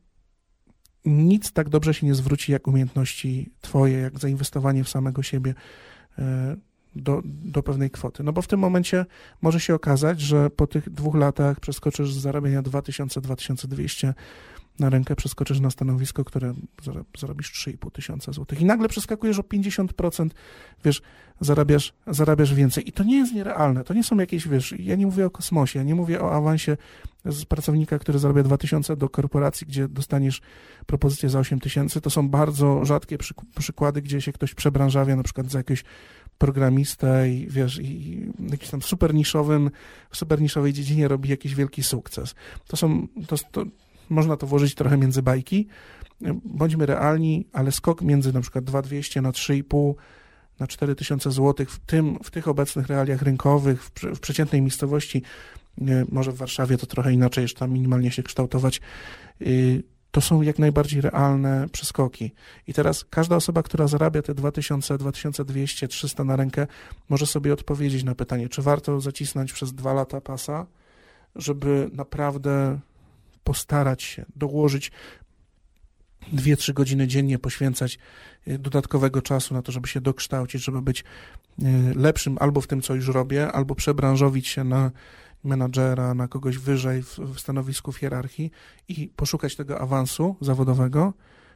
nic 1.06 1.52
tak 1.52 1.70
dobrze 1.70 1.94
się 1.94 2.06
nie 2.06 2.16
zwróci 2.16 2.52
jak 2.52 2.68
umiejętności 2.68 3.52
twoje, 3.62 3.98
jak 3.98 4.20
zainwestowanie 4.20 4.84
w 4.84 4.90
samego 4.90 5.24
siebie 5.24 5.54
y, 6.20 6.24
do, 6.96 7.22
do 7.26 7.64
pewnej 7.64 7.90
kwoty. 7.90 8.24
No 8.24 8.34
bo 8.34 8.42
w 8.42 8.48
tym 8.48 8.60
momencie 8.60 9.06
może 9.42 9.60
się 9.60 9.76
okazać, 9.76 10.22
że 10.22 10.50
po 10.50 10.68
tych 10.68 10.90
dwóch 10.90 11.16
latach 11.16 11.60
przeskoczysz 11.60 12.14
z 12.14 12.18
zarabiania 12.18 12.64
2000-2200 12.64 14.14
na 14.80 14.90
rękę, 14.90 15.16
przeskoczysz 15.16 15.60
na 15.60 15.70
stanowisko, 15.70 16.26
które 16.26 16.54
zarobisz 17.18 17.68
3,5 17.68 17.92
tysiąca 17.92 18.32
złotych 18.32 18.62
i 18.62 18.66
nagle 18.66 18.90
przeskakujesz 18.90 19.40
o 19.40 19.42
50%, 19.42 20.30
wiesz, 20.86 21.02
zarabiasz, 21.40 21.94
zarabiasz 22.08 22.54
więcej. 22.54 22.90
I 22.90 22.92
to 22.92 23.04
nie 23.04 23.18
jest 23.18 23.34
nierealne, 23.34 23.84
to 23.84 23.94
nie 23.94 24.04
są 24.04 24.18
jakieś, 24.18 24.48
wiesz, 24.48 24.76
ja 24.80 24.96
nie 24.96 25.06
mówię 25.06 25.26
o 25.26 25.30
kosmosie, 25.30 25.80
ja 25.80 25.86
nie 25.86 25.96
mówię 25.96 26.22
o 26.22 26.36
awansie 26.36 26.78
z 27.26 27.46
pracownika, 27.46 28.00
który 28.00 28.20
zarabia 28.20 28.44
2000 28.44 28.96
do 28.96 29.10
korporacji, 29.10 29.68
gdzie 29.68 29.88
dostaniesz 29.88 30.42
propozycję 30.86 31.30
za 31.30 31.40
8 31.40 31.60
tysięcy. 31.60 32.02
To 32.02 32.10
są 32.10 32.30
bardzo 32.30 32.86
rzadkie 32.86 33.18
przykłady, 33.60 34.02
gdzie 34.02 34.22
się 34.22 34.32
ktoś 34.34 34.54
przebranżawia, 34.54 35.16
na 35.16 35.24
przykład 35.24 35.52
za 35.52 35.60
jakieś 35.60 35.84
programistę 36.38 37.30
i 37.30 37.48
wiesz, 37.50 37.80
i 37.82 38.26
jakiś 38.52 38.70
tam 38.70 38.82
super 38.82 39.14
niszowym, 39.14 39.72
w 40.10 40.18
super 40.18 40.42
niszowej 40.42 40.74
dziedzinie 40.74 41.08
robi 41.08 41.30
jakiś 41.30 41.56
wielki 41.56 41.84
sukces. 41.84 42.36
To 42.68 42.78
są, 42.78 43.08
to, 43.28 43.36
to, 43.52 43.64
można 44.10 44.38
to 44.38 44.48
włożyć 44.48 44.76
trochę 44.76 44.98
między 44.98 45.22
bajki. 45.22 45.68
Bądźmy 46.46 46.86
realni, 46.86 47.48
ale 47.54 47.72
skok 47.72 48.02
między 48.02 48.34
na 48.34 48.42
przykład 48.42 48.64
2200 48.64 49.22
na 49.22 49.32
3,5 49.32 49.94
na 50.60 50.68
4000 50.68 51.32
zł 51.32 51.66
w, 51.70 51.80
tym, 51.80 52.20
w 52.24 52.32
tych 52.32 52.48
obecnych 52.48 52.88
realiach 52.88 53.22
rynkowych, 53.22 53.84
w, 53.84 53.92
w 54.16 54.20
przeciętnej 54.20 54.62
miejscowości, 54.62 55.22
może 56.12 56.32
w 56.32 56.36
Warszawie 56.38 56.78
to 56.78 56.86
trochę 56.86 57.14
inaczej, 57.14 57.42
jeszcze 57.42 57.60
tam 57.60 57.72
minimalnie 57.72 58.12
się 58.12 58.24
kształtować, 58.24 58.82
y, 59.42 59.84
to 60.14 60.22
są 60.22 60.42
jak 60.42 60.60
najbardziej 60.60 61.02
realne 61.02 61.70
przeskoki. 61.72 62.32
I 62.68 62.74
teraz 62.74 63.06
każda 63.10 63.36
osoba, 63.36 63.64
która 63.64 63.88
zarabia 63.88 64.22
te 64.22 64.34
2000, 64.34 64.98
2200, 64.98 65.88
300 65.88 66.24
na 66.24 66.36
rękę, 66.36 66.68
może 67.10 67.26
sobie 67.26 67.54
odpowiedzieć 67.54 68.04
na 68.04 68.16
pytanie, 68.16 68.50
czy 68.50 68.62
warto 68.62 69.02
zacisnąć 69.02 69.54
przez 69.54 69.74
dwa 69.74 69.94
lata 69.94 70.22
pasa, 70.22 70.66
żeby 71.36 71.90
naprawdę 71.94 72.80
postarać 73.44 74.04
się 74.04 74.26
dołożyć 74.36 74.92
dwie, 76.32 76.58
trzy 76.58 76.74
godziny 76.74 77.08
dziennie 77.08 77.40
poświęcać 77.40 78.00
y, 78.48 78.60
dodatkowego 78.60 79.22
czasu 79.22 79.54
na 79.54 79.62
to, 79.62 79.72
żeby 79.72 79.88
się 79.88 80.02
dokształcić, 80.02 80.64
żeby 80.64 80.82
być 80.82 81.00
y, 81.02 81.66
lepszym 81.96 82.38
albo 82.40 82.62
w 82.62 82.68
tym, 82.68 82.82
co 82.82 82.96
już 82.96 83.08
robię, 83.08 83.52
albo 83.52 83.76
przebranżowić 83.76 84.48
się 84.48 84.64
na 84.64 84.92
menadżera, 85.44 86.14
na 86.14 86.28
kogoś 86.28 86.58
wyżej 86.58 87.04
w, 87.04 87.20
w 87.20 87.40
stanowisku 87.40 87.92
w 87.92 87.98
hierarchii 87.98 88.52
i 88.88 89.08
poszukać 89.16 89.56
tego 89.56 89.82
awansu 89.82 90.36
zawodowego, 90.42 91.14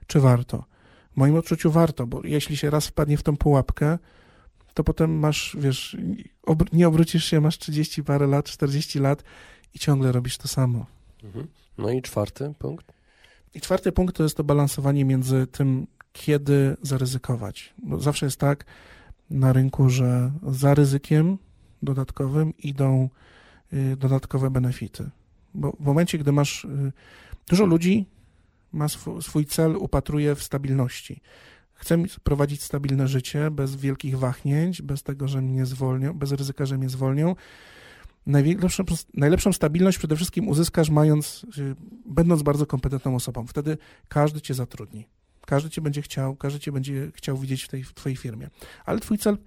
czy 0.07 0.19
warto? 0.19 0.65
W 1.13 1.17
moim 1.17 1.35
odczuciu 1.35 1.71
warto, 1.71 2.07
bo 2.07 2.21
jeśli 2.23 2.57
się 2.57 2.69
raz 2.69 2.87
wpadnie 2.87 3.17
w 3.17 3.23
tą 3.23 3.37
pułapkę, 3.37 3.97
to 4.73 4.83
potem 4.83 5.19
masz, 5.19 5.57
wiesz, 5.59 5.97
obr 6.43 6.65
nie 6.73 6.87
obrócisz 6.87 7.25
się, 7.25 7.41
masz 7.41 7.57
30 7.57 8.03
parę 8.03 8.27
lat, 8.27 8.45
40 8.45 8.99
lat 8.99 9.23
i 9.73 9.79
ciągle 9.79 10.11
robisz 10.11 10.37
to 10.37 10.47
samo. 10.47 10.85
Mhm. 11.23 11.47
No 11.77 11.89
i 11.89 12.01
czwarty 12.01 12.53
punkt? 12.59 12.93
I 13.53 13.61
czwarty 13.61 13.91
punkt 13.91 14.15
to 14.15 14.23
jest 14.23 14.37
to 14.37 14.43
balansowanie 14.43 15.05
między 15.05 15.47
tym, 15.47 15.87
kiedy 16.13 16.77
zaryzykować. 16.81 17.73
Bo 17.83 17.99
zawsze 17.99 18.25
jest 18.25 18.39
tak 18.39 18.65
na 19.29 19.53
rynku, 19.53 19.89
że 19.89 20.31
za 20.47 20.73
ryzykiem 20.73 21.37
dodatkowym 21.83 22.53
idą 22.57 23.09
dodatkowe 23.97 24.49
benefity. 24.49 25.09
Bo 25.53 25.71
w 25.79 25.85
momencie, 25.85 26.17
gdy 26.17 26.31
masz 26.31 26.65
y, 26.65 26.91
dużo 27.49 27.65
ludzi, 27.65 28.05
ma 28.73 28.87
swój, 28.87 29.21
swój 29.21 29.45
cel, 29.45 29.75
upatruje 29.75 30.35
w 30.35 30.43
stabilności. 30.43 31.21
Chcę 31.73 32.03
prowadzić 32.23 32.63
stabilne 32.63 33.07
życie 33.07 33.51
bez 33.51 33.75
wielkich 33.75 34.19
wahnięć, 34.19 34.81
bez 34.81 35.03
tego, 35.03 35.27
że 35.27 35.41
mnie 35.41 35.65
zwolnią, 35.65 36.13
bez 36.13 36.31
ryzyka, 36.31 36.65
że 36.65 36.77
mnie 36.77 36.89
zwolnią 36.89 37.35
najlepszą, 38.25 38.83
najlepszą 39.13 39.53
stabilność 39.53 39.97
przede 39.97 40.15
wszystkim 40.15 40.47
uzyskasz 40.47 40.89
mając, 40.89 41.45
y, 41.57 41.75
będąc 42.05 42.43
bardzo 42.43 42.65
kompetentną 42.65 43.15
osobą. 43.15 43.47
Wtedy 43.47 43.77
każdy 44.07 44.41
cię 44.41 44.53
zatrudni. 44.53 45.07
Każdy 45.45 45.69
cię 45.69 45.81
będzie 45.81 46.01
chciał, 46.01 46.35
każdy 46.35 46.59
cię 46.59 46.71
będzie 46.71 47.11
chciał 47.15 47.37
widzieć 47.37 47.63
w 47.63 47.67
tej 47.67 47.83
w 47.83 47.93
twojej 47.93 48.15
firmie. 48.15 48.49
Ale 48.85 48.99
twój 48.99 49.17
cel 49.17 49.37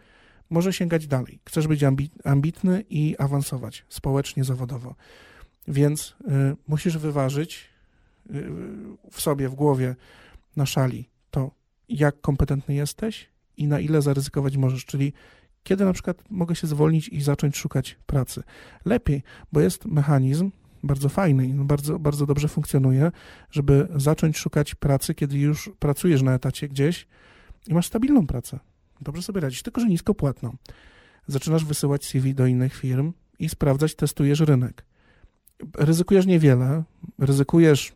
może 0.51 0.73
sięgać 0.73 1.07
dalej. 1.07 1.41
Chcesz 1.49 1.67
być 1.67 1.85
ambitny 2.25 2.85
i 2.91 3.17
awansować 3.19 3.85
społecznie, 3.89 4.45
zawodowo. 4.45 4.95
Więc 5.69 6.17
y, 6.21 6.57
musisz 6.69 6.99
wyważyć 6.99 7.69
y, 8.31 8.51
w 9.11 9.21
sobie, 9.21 9.49
w 9.49 9.55
głowie, 9.55 9.97
na 10.57 10.67
szali 10.67 11.09
to, 11.31 11.51
jak 11.89 12.21
kompetentny 12.21 12.75
jesteś 12.75 13.31
i 13.57 13.67
na 13.67 13.81
ile 13.81 14.03
zaryzykować 14.03 14.57
możesz, 14.57 14.85
czyli 14.85 15.13
kiedy 15.63 15.85
na 15.85 15.93
przykład 15.93 16.31
mogę 16.31 16.55
się 16.55 16.67
zwolnić 16.67 17.09
i 17.09 17.23
zacząć 17.23 17.57
szukać 17.57 17.99
pracy. 18.07 18.43
Lepiej, 18.85 19.23
bo 19.53 19.61
jest 19.61 19.85
mechanizm 19.85 20.51
bardzo 20.83 21.09
fajny 21.09 21.47
i 21.47 21.55
bardzo, 21.55 21.99
bardzo 21.99 22.27
dobrze 22.27 22.49
funkcjonuje, 22.49 23.13
żeby 23.51 23.89
zacząć 23.97 24.39
szukać 24.39 24.75
pracy, 24.75 25.15
kiedy 25.15 25.39
już 25.39 25.71
pracujesz 25.79 26.23
na 26.23 26.35
etacie 26.35 26.69
gdzieś 26.69 27.07
i 27.69 27.75
masz 27.75 27.87
stabilną 27.87 28.27
pracę. 28.27 28.59
Dobrze 29.01 29.23
sobie 29.23 29.41
radzisz, 29.41 29.63
tylko 29.63 29.81
że 29.81 29.87
nisko 29.87 30.15
płatną. 30.15 30.57
Zaczynasz 31.27 31.65
wysyłać 31.65 32.05
CV 32.05 32.35
do 32.35 32.47
innych 32.47 32.75
firm 32.75 33.13
i 33.39 33.49
sprawdzać, 33.49 33.95
testujesz 33.95 34.41
rynek. 34.41 34.85
Ryzykujesz 35.79 36.27
niewiele, 36.27 36.83
ryzykujesz 37.19 37.93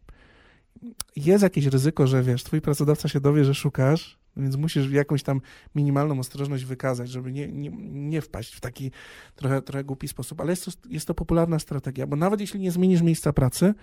jest 1.16 1.42
jakieś 1.42 1.66
ryzyko, 1.66 2.06
że 2.06 2.22
wiesz, 2.22 2.44
twój 2.44 2.60
pracodawca 2.60 3.08
się 3.08 3.20
dowie, 3.20 3.44
że 3.44 3.54
szukasz, 3.54 4.18
więc 4.36 4.56
musisz 4.56 4.90
jakąś 4.90 5.22
tam 5.22 5.40
minimalną 5.74 6.18
ostrożność 6.18 6.64
wykazać, 6.64 7.10
żeby 7.10 7.32
nie, 7.32 7.48
nie, 7.48 7.70
nie 7.90 8.20
wpaść 8.20 8.54
w 8.54 8.60
taki 8.60 8.90
trochę, 9.36 9.62
trochę 9.62 9.84
głupi 9.84 10.08
sposób, 10.08 10.40
ale 10.40 10.52
jest 10.52 10.64
to, 10.64 10.70
jest 10.88 11.06
to 11.06 11.14
popularna 11.14 11.58
strategia, 11.58 12.06
bo 12.06 12.16
nawet 12.16 12.40
jeśli 12.40 12.60
nie 12.60 12.70
zmienisz 12.70 13.02
miejsca 13.02 13.32
pracy, 13.32 13.74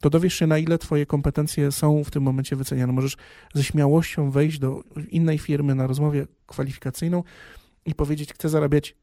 to 0.00 0.10
dowiesz 0.10 0.34
się, 0.34 0.46
na 0.46 0.58
ile 0.58 0.78
twoje 0.78 1.06
kompetencje 1.06 1.72
są 1.72 2.04
w 2.04 2.10
tym 2.10 2.22
momencie 2.22 2.56
wyceniane. 2.56 2.92
Możesz 2.92 3.16
ze 3.54 3.64
śmiałością 3.64 4.30
wejść 4.30 4.58
do 4.58 4.82
innej 5.08 5.38
firmy 5.38 5.74
na 5.74 5.86
rozmowie 5.86 6.26
kwalifikacyjną 6.46 7.22
i 7.86 7.94
powiedzieć, 7.94 8.32
chcę 8.32 8.48
zarabiać 8.48 8.96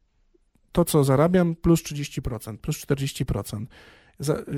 to, 0.71 0.85
co 0.85 1.03
zarabiam, 1.03 1.55
plus 1.55 1.83
30%, 1.83 2.57
plus 2.57 2.77
40% 2.77 3.65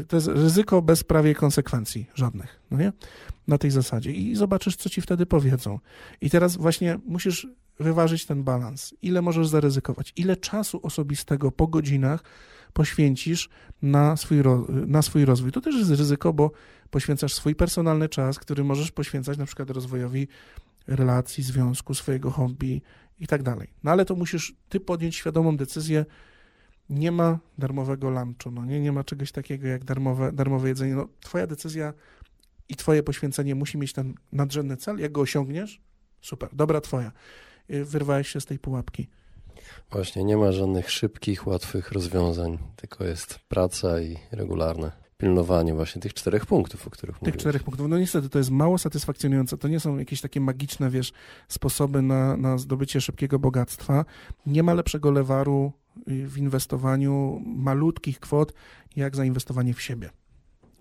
to 0.07 0.15
jest 0.15 0.27
ryzyko 0.27 0.81
bez 0.81 1.03
prawie 1.03 1.35
konsekwencji 1.35 2.09
żadnych, 2.15 2.59
no 2.71 2.77
nie? 2.77 2.93
Na 3.47 3.57
tej 3.57 3.71
zasadzie. 3.71 4.11
I 4.11 4.35
zobaczysz, 4.35 4.75
co 4.75 4.89
ci 4.89 5.01
wtedy 5.01 5.25
powiedzą. 5.25 5.79
I 6.21 6.29
teraz 6.29 6.57
właśnie 6.57 6.99
musisz 7.05 7.47
wyważyć 7.79 8.25
ten 8.25 8.43
balans. 8.43 8.93
Ile 9.01 9.21
możesz 9.21 9.47
zaryzykować? 9.47 10.13
Ile 10.15 10.37
czasu 10.37 10.79
osobistego 10.83 11.51
po 11.51 11.67
godzinach 11.67 12.23
poświęcisz 12.73 13.49
na 13.81 14.17
swój, 14.17 14.37
na 14.87 15.01
swój 15.01 15.25
rozwój? 15.25 15.51
To 15.51 15.61
też 15.61 15.75
jest 15.75 15.89
ryzyko, 15.89 16.33
bo 16.33 16.51
poświęcasz 16.89 17.33
swój 17.33 17.55
personalny 17.55 18.09
czas, 18.09 18.39
który 18.39 18.63
możesz 18.63 18.91
poświęcać 18.91 19.37
na 19.37 19.45
przykład 19.45 19.69
rozwojowi 19.69 20.27
relacji, 20.87 21.43
związku, 21.43 21.93
swojego 21.93 22.31
hobby 22.31 22.81
i 23.19 23.27
tak 23.27 23.43
dalej. 23.43 23.67
No 23.83 23.91
ale 23.91 24.05
to 24.05 24.15
musisz 24.15 24.55
ty 24.69 24.79
podjąć 24.79 25.15
świadomą 25.15 25.57
decyzję, 25.57 26.05
nie 26.89 27.11
ma 27.11 27.39
darmowego 27.57 28.09
lunchu, 28.09 28.51
no 28.51 28.65
nie, 28.65 28.79
nie 28.79 28.91
ma 28.91 29.03
czegoś 29.03 29.31
takiego 29.31 29.67
jak 29.67 29.83
darmowe, 29.83 30.31
darmowe 30.31 30.67
jedzenie. 30.69 30.95
No, 30.95 31.07
twoja 31.19 31.47
decyzja 31.47 31.93
i 32.69 32.75
twoje 32.75 33.03
poświęcenie 33.03 33.55
musi 33.55 33.77
mieć 33.77 33.93
ten 33.93 34.13
nadrzędny 34.31 34.77
cel. 34.77 34.97
Jak 34.99 35.11
go 35.11 35.21
osiągniesz, 35.21 35.81
super, 36.21 36.49
dobra 36.53 36.81
twoja. 36.81 37.11
Y, 37.71 37.85
wyrwałeś 37.85 38.27
się 38.27 38.41
z 38.41 38.45
tej 38.45 38.59
pułapki. 38.59 39.07
Właśnie, 39.91 40.23
nie 40.23 40.37
ma 40.37 40.51
żadnych 40.51 40.91
szybkich, 40.91 41.47
łatwych 41.47 41.91
rozwiązań, 41.91 42.57
tylko 42.75 43.03
jest 43.03 43.39
praca 43.49 44.01
i 44.01 44.17
regularne 44.31 45.03
pilnowanie 45.17 45.73
właśnie 45.73 46.01
tych 46.01 46.13
czterech 46.13 46.45
punktów, 46.45 46.87
o 46.87 46.89
których 46.89 47.15
Tych 47.15 47.21
mówiłeś. 47.21 47.41
czterech 47.41 47.63
punktów. 47.63 47.87
No 47.89 47.97
niestety 47.99 48.29
to 48.29 48.37
jest 48.37 48.51
mało 48.51 48.77
satysfakcjonujące. 48.77 49.57
To 49.57 49.67
nie 49.67 49.79
są 49.79 49.97
jakieś 49.97 50.21
takie 50.21 50.41
magiczne, 50.41 50.89
wiesz, 50.89 51.13
sposoby 51.47 52.01
na, 52.01 52.37
na 52.37 52.57
zdobycie 52.57 53.01
szybkiego 53.01 53.39
bogactwa. 53.39 54.05
Nie 54.45 54.63
ma 54.63 54.73
lepszego 54.73 55.11
lewaru 55.11 55.71
w 56.07 56.37
inwestowaniu 56.37 57.41
malutkich 57.45 58.19
kwot, 58.19 58.53
jak 58.95 59.15
zainwestowanie 59.15 59.73
w 59.73 59.81
siebie. 59.81 60.09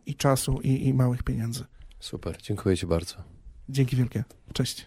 I 0.07 0.14
czasu, 0.14 0.61
i, 0.62 0.87
i 0.88 0.94
małych 0.94 1.22
pieniędzy. 1.22 1.64
Super, 2.01 2.37
dziękuję 2.42 2.77
Ci 2.77 2.87
bardzo. 2.87 3.16
Dzięki 3.68 3.96
wielkie. 3.96 4.25
Cześć. 4.53 4.87